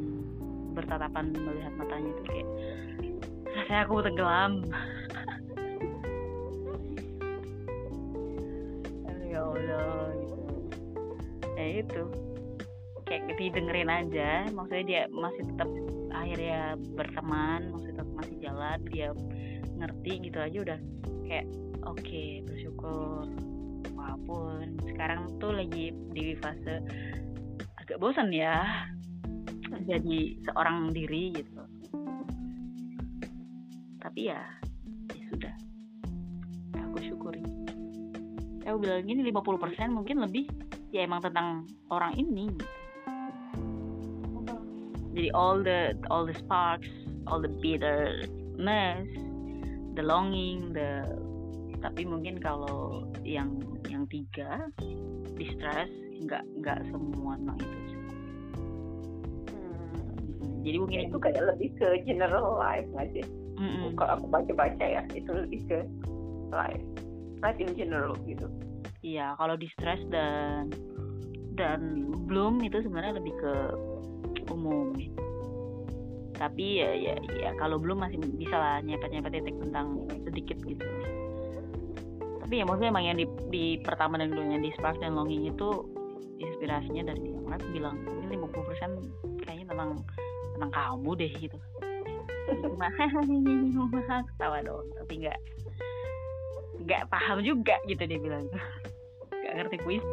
[0.75, 2.49] bertatapan melihat matanya itu kayak
[3.53, 4.53] rasanya aku tenggelam.
[9.35, 10.47] Ya Allah gitu.
[11.59, 12.03] Ya itu.
[13.03, 15.67] Kayak didengerin aja maksudnya dia masih tetap
[16.15, 19.07] akhirnya berteman maksudnya tetap masih jalan dia
[19.75, 20.79] ngerti gitu aja udah
[21.27, 21.45] kayak
[21.83, 23.27] oke okay, bersyukur
[23.93, 26.81] walaupun sekarang tuh lagi di fase
[27.77, 28.63] agak bosan ya
[29.85, 31.61] jadi seorang diri gitu.
[34.01, 34.41] Tapi ya
[35.13, 35.53] ya sudah.
[36.89, 37.43] Aku syukuri.
[38.65, 40.49] Aku bilang gini 50% mungkin lebih
[40.89, 42.49] ya emang tentang orang ini.
[45.15, 46.89] Jadi all the all the sparks
[47.25, 49.07] all the bitterness
[49.95, 51.07] the longing the
[51.79, 53.61] tapi mungkin kalau yang
[53.95, 54.49] yang tiga
[55.39, 57.79] distress nggak nggak semua tentang itu
[59.55, 59.97] hmm.
[60.67, 63.23] jadi mungkin itu kayak lebih ke general life aja
[63.55, 63.87] mm -mm.
[63.95, 65.79] kalau aku baca baca ya itu lebih ke
[66.51, 66.85] life
[67.45, 68.47] life in general gitu.
[69.05, 70.73] Iya kalau distress dan
[71.53, 73.53] dan belum itu sebenarnya lebih ke
[74.49, 74.97] umum.
[76.35, 80.83] Tapi ya ya ya kalau belum masih bisa lah nyepet nyepet titik tentang sedikit gitu
[82.45, 85.81] tapi ya maksudnya emang yang di, di pertama dan yang di spark dan longing itu
[86.37, 89.97] inspirasinya dari yang lain bilang ini 50% kayaknya tentang
[90.53, 91.57] tentang kamu deh gitu.
[92.61, 92.85] Cuma
[94.29, 95.39] ketawa dong tapi nggak
[96.85, 98.45] nggak paham juga gitu dia bilang.
[99.33, 100.05] Nggak ngerti kuis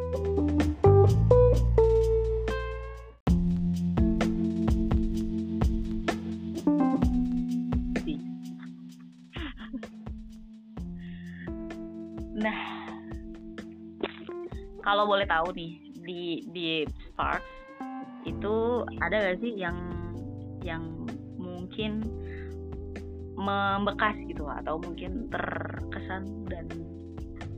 [15.03, 15.71] kalau boleh tahu nih
[16.07, 16.21] di
[16.55, 16.67] di
[17.11, 17.43] Spark
[18.23, 19.75] itu ada gak sih yang
[20.63, 20.79] yang
[21.35, 22.07] mungkin
[23.35, 26.71] membekas gitu atau mungkin terkesan dan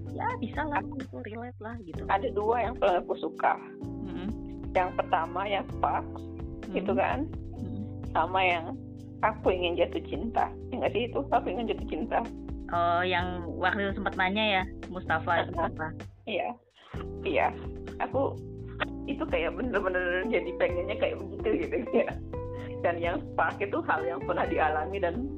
[0.10, 2.02] ya bisa lah itu relate lah gitu.
[2.10, 3.62] Ada dua yang paling aku suka.
[3.86, 4.26] Hmm.
[4.74, 6.82] yang pertama yang Spark hmm.
[6.82, 7.30] gitu kan?
[7.30, 7.86] Hmm.
[8.10, 8.74] sama yang
[9.22, 10.50] aku ingin jatuh cinta.
[10.74, 11.22] Enggak sih itu?
[11.30, 12.26] Aku ingin jatuh cinta.
[12.74, 15.94] Oh yang waktu itu sempat nanya ya Mustafa Mustafa
[16.26, 16.50] iya
[17.26, 17.50] iya
[18.00, 18.36] aku
[19.06, 22.10] itu kayak bener-bener jadi pengennya kayak begitu gitu ya.
[22.82, 25.30] Dan yang spark itu hal yang pernah dialami dan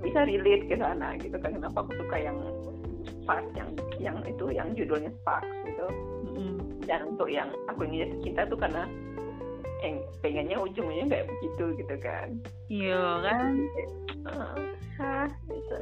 [0.00, 1.56] bisa relate ke sana gitu kan.
[1.56, 2.36] Kenapa aku suka yang
[3.24, 3.68] spark yang
[4.00, 5.86] yang itu yang judulnya spark gitu.
[6.30, 6.56] Mm-hmm.
[6.86, 8.82] dan untuk yang aku ingin jatuh cinta tuh karena
[9.80, 12.28] yang pengennya ujungnya kayak begitu gitu kan.
[12.68, 13.52] Iya kan?
[15.00, 15.74] Ah gitu.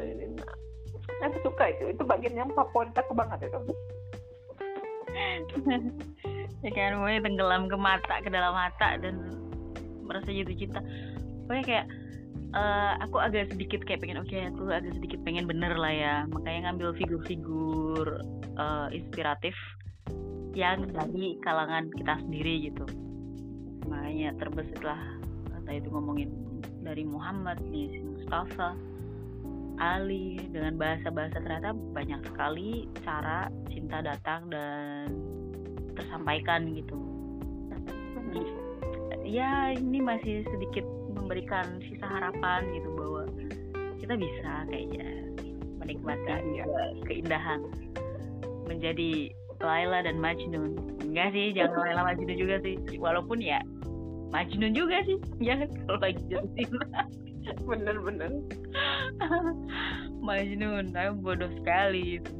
[1.26, 1.90] Aku suka itu.
[1.90, 3.58] Itu bagian yang favorit aku banget itu
[6.64, 9.14] ya kan pokoknya tenggelam ke mata ke dalam mata dan
[10.02, 10.80] merasa jatuh cinta.
[11.44, 11.86] Pokoknya kayak
[12.56, 16.14] uh, aku agak sedikit kayak pengen oke okay, aku agak sedikit pengen bener lah ya.
[16.32, 18.24] Makanya ngambil figur-figur
[18.56, 19.54] uh, inspiratif
[20.56, 22.84] yang dari kalangan kita sendiri gitu.
[23.86, 24.98] Makanya terbesit lah
[25.54, 26.30] kata itu ngomongin
[26.82, 28.74] dari Muhammad nih Mustafa
[29.78, 35.14] Ali dengan bahasa-bahasa ternyata banyak sekali cara cinta datang dan
[35.94, 36.98] tersampaikan gitu.
[39.28, 43.22] Ya ini masih sedikit memberikan sisa harapan gitu bahwa
[44.00, 45.08] kita bisa kayaknya
[45.78, 46.64] menikmati ya.
[47.04, 47.60] keindahan
[48.68, 50.78] menjadi Laila dan Majnun.
[51.02, 52.78] Enggak sih, jangan Laila Majnun juga sih.
[52.96, 53.60] Walaupun ya
[54.32, 57.00] Majnun juga sih, ya kalau lagi jatuh cinta
[57.64, 58.32] bener-bener
[60.26, 62.32] Majnun tapi bodoh sekali itu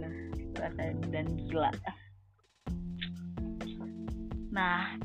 [0.58, 1.70] rasanya dan gila
[4.48, 4.96] Nah,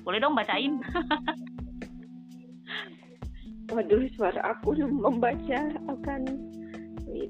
[0.00, 0.80] boleh dong bacain.
[3.74, 6.20] Waduh, suara aku membaca akan
[7.04, 7.26] di,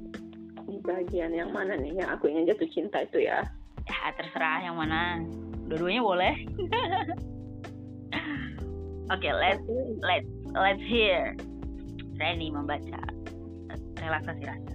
[0.69, 3.43] di bagian yang mana nih yang aku ingin jatuh cinta itu ya?
[3.89, 5.25] Ya, terserah yang mana.
[5.67, 6.35] Dua-duanya boleh.
[9.09, 9.65] Oke, okay, let's
[10.05, 11.33] let's let's hear.
[12.15, 13.03] Reni membaca
[13.99, 14.75] relaksasi rasa.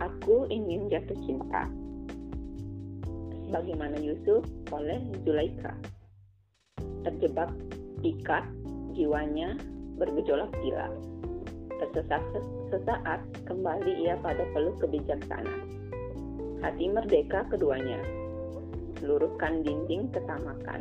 [0.00, 1.68] Aku ingin jatuh cinta
[3.52, 4.40] bagaimana Yusuf
[4.72, 5.76] oleh Zulaika.
[7.04, 7.52] Terjebak
[8.00, 8.48] ikat
[8.96, 9.60] jiwanya
[10.00, 10.88] bergejolak gila.
[11.76, 12.24] Tersesat
[12.72, 15.83] sesaat kembali ia pada peluk kebijaksanaan.
[16.64, 18.00] Hati merdeka keduanya.
[18.96, 20.80] Seluruhkan dinding kesamakan.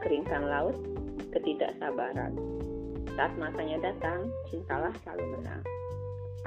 [0.00, 0.80] Keringkan laut
[1.36, 2.32] ketidaksabaran.
[3.12, 5.60] Saat masanya datang, cintalah selalu menang.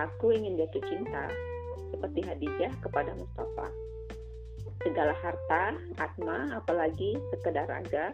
[0.01, 1.29] Aku ingin jatuh cinta
[1.93, 3.69] seperti Hadijah kepada Mustafa
[4.85, 8.13] segala harta, atma, apalagi sekedar raga,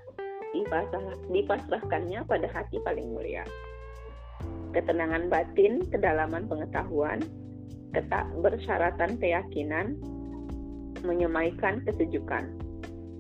[1.28, 3.44] dipasrahkannya pada hati paling mulia.
[4.72, 7.20] Ketenangan batin, kedalaman pengetahuan,
[7.92, 10.00] ketak bersyaratan keyakinan,
[11.02, 12.52] menyemaikan kesejukan,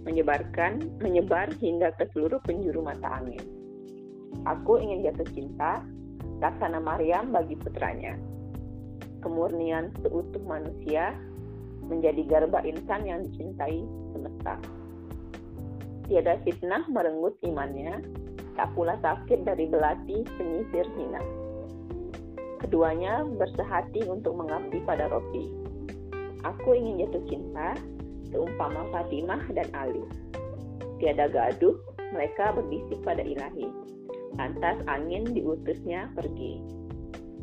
[0.04, 3.42] menyebarkan, menyebar hingga ke seluruh penjuru mata angin.
[4.48, 5.86] Aku ingin jatuh cinta,
[6.42, 8.18] laksana Maryam bagi putranya.
[9.22, 11.14] Kemurnian seutuh manusia,
[11.86, 14.56] menjadi garba insan yang dicintai semesta.
[16.10, 18.02] Tiada fitnah merenggut imannya,
[18.58, 21.22] tak pula sakit dari belati penyisir hina.
[22.62, 25.61] Keduanya bersehati untuk mengabdi pada Rofi.
[26.42, 27.78] Aku ingin jatuh cinta,
[28.34, 30.02] seumpama Fatimah dan Ali.
[30.98, 31.78] Tiada gaduh,
[32.14, 33.70] mereka berbisik pada ilahi.
[34.38, 36.62] Lantas angin diutusnya pergi.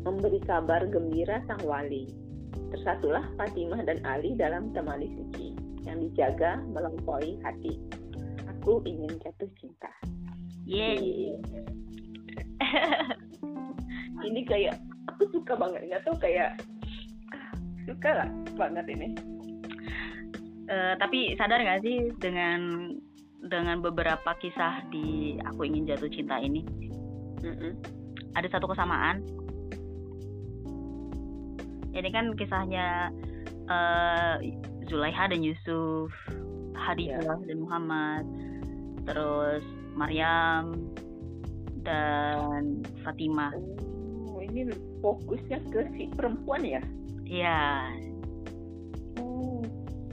[0.03, 2.07] Memberi kabar gembira sang wali
[2.69, 7.81] Tersatulah Fatimah dan Ali dalam temali suci yang dijaga melampaui hati.
[8.45, 9.89] Aku ingin jatuh cinta.
[10.69, 11.33] Yeay.
[14.29, 14.77] ini kayak
[15.09, 16.61] aku suka banget nggak tau kayak
[17.89, 19.07] suka lah banget ini.
[20.69, 22.93] Uh, tapi sadar gak sih dengan
[23.41, 26.61] dengan beberapa kisah di aku ingin jatuh cinta ini
[27.41, 27.73] mm -mm.
[28.37, 29.23] ada satu kesamaan
[31.95, 33.09] ini kan kisahnya
[33.65, 34.37] uh,
[34.89, 36.09] Zulaiha dan Yusuf,
[36.73, 37.37] Hadijah yeah.
[37.45, 38.25] dan Muhammad,
[39.05, 40.89] terus Maryam
[41.85, 43.53] dan Fatimah.
[44.29, 44.69] Oh, ini
[45.01, 46.81] fokusnya ke si perempuan ya?
[47.29, 47.93] Iya.
[49.21, 49.61] Oh.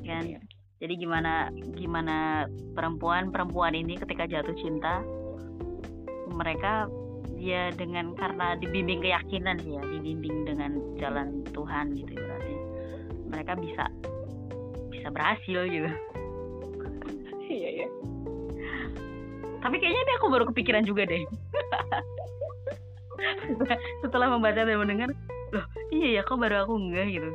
[0.04, 0.24] Kan.
[0.28, 0.44] Yeah.
[0.76, 2.44] Jadi gimana gimana
[2.76, 5.00] perempuan-perempuan ini ketika jatuh cinta
[6.36, 6.84] mereka
[7.40, 12.54] ya dengan karena dibimbing keyakinan ya dibimbing dengan jalan Tuhan gitu berarti
[13.28, 13.84] mereka bisa
[14.92, 15.90] bisa berhasil gitu
[17.48, 17.88] iya ya
[19.60, 21.24] tapi kayaknya ini aku baru kepikiran juga deh
[24.04, 25.12] setelah membaca dan mendengar
[25.94, 27.30] iya ya kok baru aku enggak gitu.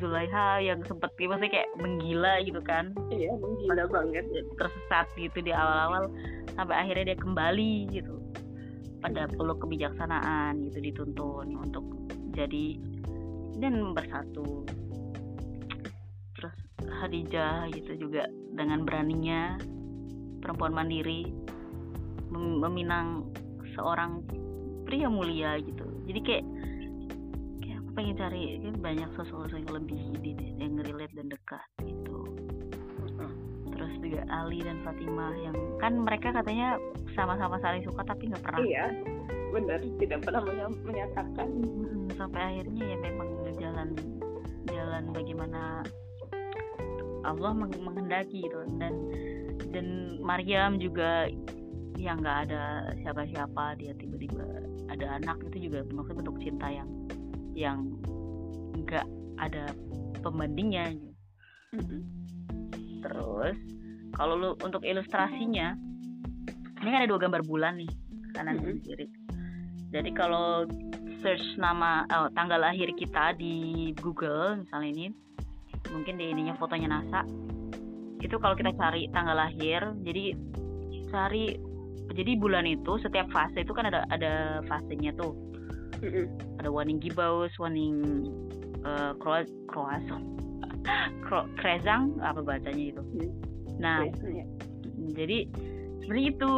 [0.00, 2.96] Zulaiha yang sempat maksudnya kayak menggila gitu kan.
[3.12, 4.24] Iya menggila banget.
[4.56, 6.08] tersesat gitu di awal-awal
[6.56, 8.16] sampai akhirnya dia kembali gitu.
[9.04, 11.84] Pada peluk kebijaksanaan gitu dituntun untuk
[12.32, 12.80] jadi
[13.60, 14.64] dan bersatu.
[16.40, 16.56] Terus
[17.04, 18.24] Hadijah gitu juga
[18.56, 19.60] dengan beraninya
[20.40, 21.28] perempuan mandiri
[22.32, 23.28] meminang
[23.76, 24.24] seorang
[24.88, 25.79] pria mulia gitu
[26.10, 26.44] jadi kayak
[27.94, 32.18] pengen cari ini banyak sosok yang lebih di yang relate dan dekat gitu.
[33.74, 36.80] Terus juga Ali dan Fatimah yang kan mereka katanya
[37.12, 38.60] sama-sama saling suka tapi nggak pernah.
[38.62, 38.84] Iya
[39.50, 39.78] benar.
[39.82, 40.42] Tidak pernah
[40.86, 41.48] menyatakan.
[41.50, 43.88] Hmm, sampai akhirnya ya memang jalan
[44.70, 45.82] jalan bagaimana
[47.26, 48.64] Allah menghendaki gitu.
[48.78, 48.94] Dan
[49.76, 49.86] dan
[50.24, 51.28] Maryam juga
[52.00, 54.40] yang nggak ada siapa-siapa dia tiba-tiba
[54.88, 56.88] ada anak itu juga maksudnya bentuk cinta yang
[57.52, 57.78] yang
[58.88, 59.68] nggak ada
[60.24, 60.96] pembandingnya
[61.76, 62.00] mm-hmm.
[63.04, 63.56] terus
[64.16, 65.76] kalau lu untuk ilustrasinya
[66.80, 67.92] ini kan ada dua gambar bulan nih
[68.32, 68.80] kanan mm-hmm.
[68.80, 69.06] dan kiri
[69.90, 70.64] jadi kalau
[71.20, 75.06] search nama oh, tanggal lahir kita di Google misalnya ini
[75.92, 77.28] mungkin di ininya fotonya NASA
[78.20, 80.32] itu kalau kita cari tanggal lahir jadi
[81.12, 81.69] cari
[82.14, 85.34] jadi bulan itu setiap fase itu kan ada ada fasenya tuh
[86.02, 86.26] mm-hmm.
[86.62, 88.26] ada warning gibbous warning
[88.82, 89.46] uh, croas
[91.60, 93.30] krezang apa bacanya itu mm.
[93.78, 94.46] nah yeah.
[95.14, 95.46] jadi
[96.02, 96.52] seperti itu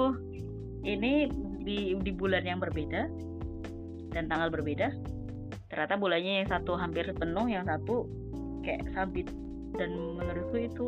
[0.82, 1.28] ini
[1.62, 3.06] di di bulan yang berbeda
[4.12, 4.90] dan tanggal berbeda
[5.70, 8.04] ternyata bulannya yang satu hampir penuh yang satu
[8.60, 9.28] kayak sabit
[9.76, 10.86] dan menurutku itu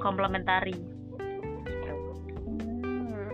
[0.00, 0.74] komplementari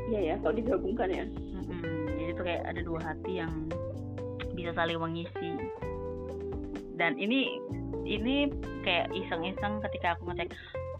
[0.09, 1.25] iya ya kalau digabungkan ya.
[1.29, 3.53] Hmm, jadi tuh kayak ada dua hati yang
[4.57, 5.51] bisa saling mengisi.
[6.99, 7.61] Dan ini
[8.09, 8.51] ini
[8.83, 10.51] kayak iseng-iseng ketika aku ngecek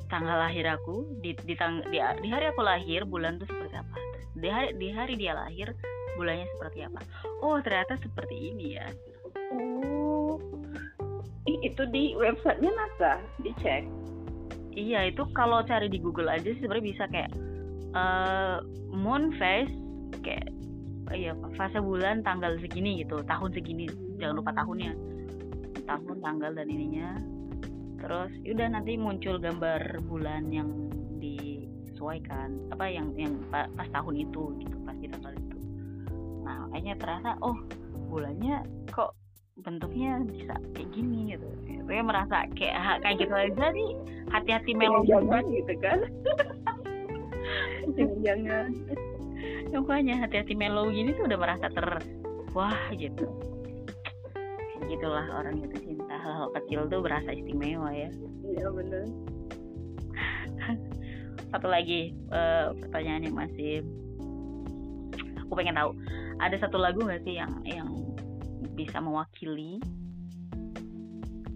[0.09, 3.97] tanggal lahir aku di di, tang, di di hari aku lahir bulan tuh seperti apa?
[4.39, 5.75] Di hari di hari dia lahir
[6.15, 7.01] bulannya seperti apa?
[7.43, 8.87] Oh ternyata seperti ini ya.
[9.57, 10.39] Oh.
[11.49, 13.89] Itu di websitenya NASA dicek.
[14.79, 17.33] Iya itu kalau cari di Google aja sih sebenarnya bisa kayak
[17.97, 18.61] uh,
[18.93, 19.73] moon phase
[20.21, 20.53] kayak
[21.15, 23.89] iya fase bulan tanggal segini gitu tahun segini
[24.21, 24.93] jangan lupa tahunnya.
[25.89, 27.17] Tahun tanggal dan ininya.
[27.99, 30.69] Terus udah nanti muncul gambar bulan yang
[31.19, 35.59] disesuaikan apa yang yang pas, tahun itu gitu pas di tanggal itu.
[36.45, 37.57] Nah kayaknya terasa oh
[38.13, 38.63] bulannya
[38.93, 39.17] kok
[39.59, 41.49] bentuknya bisa kayak gini gitu.
[41.89, 43.91] Saya merasa kayak kayak gitu aja nih.
[44.29, 46.05] Hati-hati melo jangan gitu kan
[47.97, 48.71] jangan-jangan.
[49.69, 51.89] Pokoknya hati-hati melo gini tuh udah merasa ter
[52.57, 53.27] wah gitu.
[54.89, 58.09] Gitulah orang itu cinta hal, hal kecil tuh berasa istimewa ya.
[58.45, 59.05] Iya benar
[61.49, 63.73] satu lagi uh, pertanyaan yang masih
[65.41, 65.91] aku pengen tahu.
[66.39, 67.89] Ada satu lagu nggak sih yang yang
[68.77, 69.83] bisa mewakili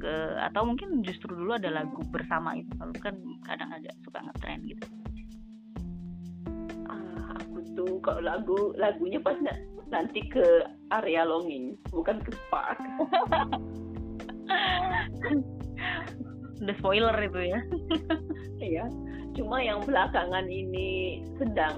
[0.03, 3.14] ke atau mungkin justru dulu ada lagu bersama itu kalau kan
[3.47, 4.82] kadang agak suka ngetren gitu
[7.77, 9.37] tuh kalau lagu lagunya pas
[9.93, 12.79] nanti ke area longing bukan ke spark
[16.62, 17.61] udah spoiler itu ya.
[18.62, 18.87] Iya
[19.33, 21.77] cuma yang belakangan ini sedang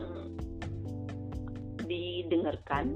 [1.87, 2.91] didengarkan.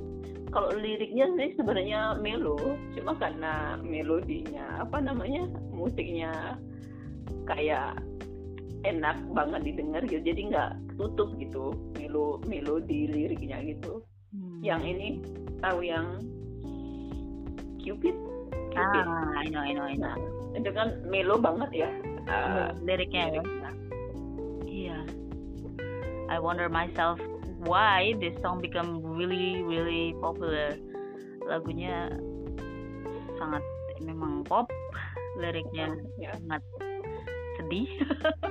[0.48, 2.56] Kalau liriknya sih sebenarnya melo
[2.96, 6.56] cuma karena melodinya apa namanya musiknya
[7.44, 8.00] kayak
[8.86, 10.22] enak banget didengar gitu.
[10.22, 14.02] Jadi nggak tutup gitu melo melodi liriknya gitu.
[14.28, 14.60] Hmm.
[14.60, 15.24] yang ini
[15.64, 16.20] tahu yang
[17.80, 18.12] Cupid?
[18.76, 19.04] Cupid.
[19.08, 20.12] Ah I know I know I know.
[20.12, 21.90] Nah, itu kan melo banget ya.
[22.28, 23.42] Uh, liriknya ya.
[24.68, 24.98] iya.
[26.28, 27.16] I wonder myself
[27.64, 30.76] why this song become really really popular.
[31.48, 32.12] Lagunya
[33.40, 33.64] sangat
[34.04, 34.68] memang pop
[35.38, 36.34] liriknya ya.
[36.44, 36.62] sangat
[37.58, 37.88] sedih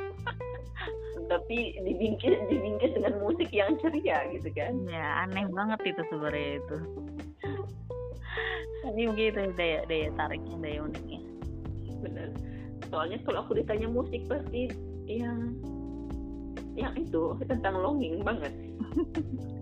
[1.28, 6.78] tapi dibingkis dibingkis dengan musik yang ceria gitu kan ya aneh banget itu sebenarnya itu
[8.95, 11.21] ini begitu daya daya tariknya daya uniknya
[11.99, 12.30] benar
[12.88, 14.71] soalnya kalau aku ditanya musik pasti
[15.07, 15.55] yang
[16.78, 18.53] yang itu tentang longing banget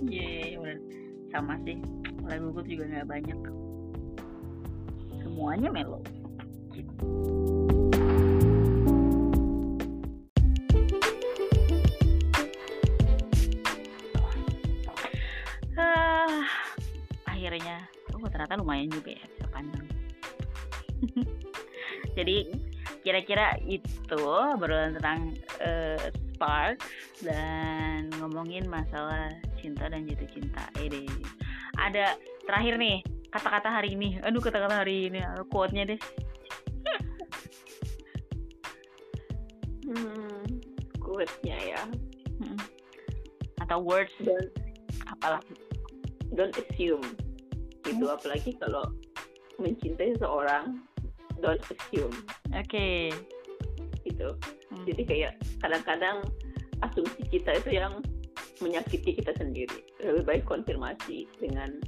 [0.00, 0.80] Iya, yeah,
[1.28, 1.76] sama sih.
[2.24, 3.40] Lagu gue juga nggak banyak.
[5.20, 6.00] Semuanya melo.
[6.72, 7.04] Gitu.
[18.40, 19.86] Ternyata lumayan juga ya bisa panjang.
[22.16, 22.38] Jadi
[23.04, 26.80] kira-kira itu obrolan tentang uh, Spark
[27.20, 29.28] dan ngomongin masalah
[29.60, 30.64] cinta dan jatuh cinta.
[30.80, 30.88] Eh
[31.76, 32.16] ada
[32.48, 34.16] terakhir nih kata-kata hari ini.
[34.24, 35.20] Aduh kata-kata hari ini
[35.52, 36.00] quote-nya deh.
[39.84, 40.48] Hmm,
[40.96, 41.82] quote-nya ya.
[42.40, 42.56] Hmm.
[43.60, 44.16] atau words.
[44.24, 44.48] Don't,
[45.12, 45.44] apalah.
[46.32, 47.04] don't assume
[47.84, 48.16] gitu hmm.
[48.16, 48.84] apalagi kalau
[49.60, 50.80] mencintai seorang
[51.40, 52.12] don't assume
[52.52, 53.12] oke okay.
[54.04, 54.36] gitu
[54.72, 54.84] hmm.
[54.88, 56.24] jadi kayak kadang-kadang
[56.84, 58.00] asumsi kita itu yang
[58.60, 61.80] menyakiti kita sendiri lebih baik konfirmasi dengan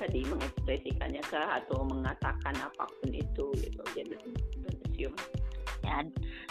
[0.00, 4.16] tadi mengekspresikannya kah atau mengatakan apa pun itu gitu jadi
[4.64, 5.16] don't assume
[5.84, 6.04] ya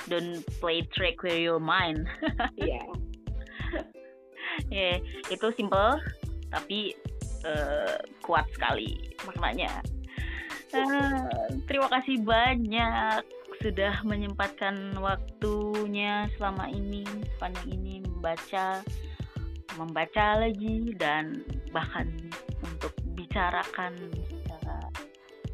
[0.10, 2.06] don't play trick with your mind
[2.62, 2.86] iya yeah.
[4.70, 4.96] yeah,
[5.34, 5.98] itu simple
[6.50, 6.98] tapi
[7.46, 9.84] uh, kuat sekali maknanya.
[10.70, 13.26] Uh, terima kasih banyak
[13.60, 17.04] sudah menyempatkan waktunya selama ini
[17.36, 18.80] sepanjang ini membaca
[19.76, 21.44] membaca lagi dan
[21.76, 22.08] bahkan
[22.64, 23.96] untuk bicarakan
[24.32, 24.78] secara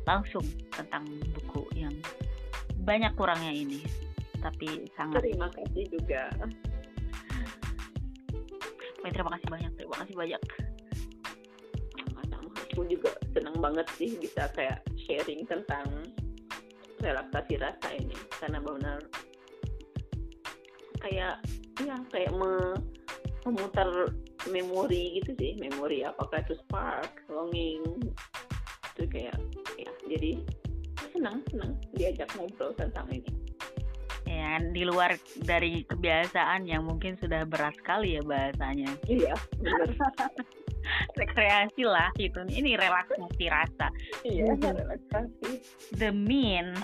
[0.06, 1.94] langsung tentang buku yang
[2.86, 3.82] banyak kurangnya ini
[4.38, 6.30] tapi sangat terima kasih juga
[9.02, 10.42] terima kasih banyak terima kasih banyak
[12.76, 15.88] aku juga senang banget sih bisa kayak sharing tentang
[17.00, 18.12] relaksasi rasa ini.
[18.36, 19.00] Karena benar
[21.00, 21.40] kayak
[21.80, 22.76] ya kayak me,
[23.48, 24.12] memutar
[24.52, 25.56] memori gitu sih.
[25.56, 27.80] Memori apakah itu spark longing
[28.92, 29.40] itu kayak
[29.80, 30.44] ya jadi
[31.16, 33.32] senang senang diajak ngobrol tentang ini.
[34.28, 35.16] Ya di luar
[35.48, 38.92] dari kebiasaan yang mungkin sudah berat sekali ya bahasanya.
[39.08, 39.32] Iya
[39.64, 39.88] benar
[41.20, 42.44] rekreasi lah gitu.
[42.46, 43.88] Ini relaksasi rasa.
[44.26, 45.50] Iya relaksasi.
[45.98, 46.76] the mean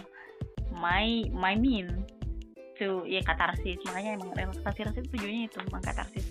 [0.74, 2.06] my my mean
[2.80, 3.78] to ya katarsis.
[3.86, 6.26] Makanya emang relaksasi rasa itu tujuannya itu mengkatarsis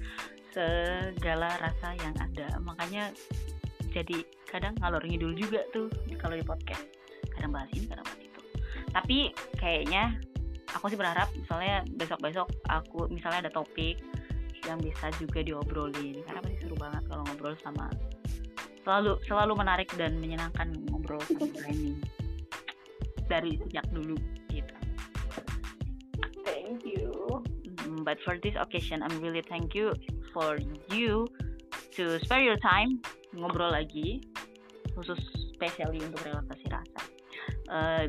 [0.51, 2.59] segala rasa yang ada.
[2.63, 3.15] Makanya
[3.91, 6.87] jadi kadang ngalor ngidul juga tuh kalau di podcast.
[7.35, 8.41] Kadang bahas ini kadang bahas itu.
[8.91, 9.19] Tapi
[9.59, 10.19] kayaknya
[10.75, 13.99] aku sih berharap misalnya besok-besok aku misalnya ada topik
[14.69, 17.87] yang bisa juga diobrolin karena pasti seru banget kalau ngobrol sama
[18.85, 21.97] selalu selalu menarik dan menyenangkan ngobrol sama ini
[23.31, 24.19] dari sejak dulu
[24.51, 24.75] gitu.
[26.43, 27.45] Thank you.
[27.87, 29.95] Mm, but for this occasion, I'm really thank you
[30.35, 30.59] for
[30.91, 31.31] you
[31.95, 32.99] to spare your time
[33.31, 34.27] ngobrol lagi
[34.99, 35.19] khusus
[35.55, 37.01] spesial untuk relaksasi rasa.
[37.71, 38.05] Uh,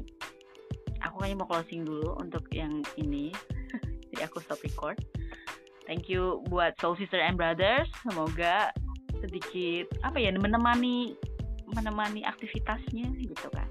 [1.06, 3.30] aku kayaknya mau closing dulu untuk yang ini.
[4.10, 4.97] Jadi aku stop record.
[5.92, 7.92] Thank you buat Soul Sister and Brothers.
[8.08, 8.72] Semoga
[9.20, 11.20] sedikit apa ya menemani
[11.68, 13.68] menemani aktivitasnya gitu kan.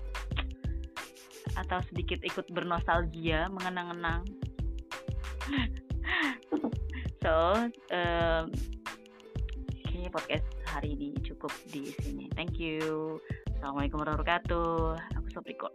[1.57, 4.29] Atau sedikit ikut bernostalgia mengenang-enang.
[7.21, 7.53] So
[7.93, 8.45] um,
[9.85, 12.33] kayaknya podcast hari ini cukup di sini.
[12.33, 13.21] Thank you.
[13.61, 15.21] Assalamualaikum warahmatullahi wabarakatuh.
[15.21, 15.75] Aku record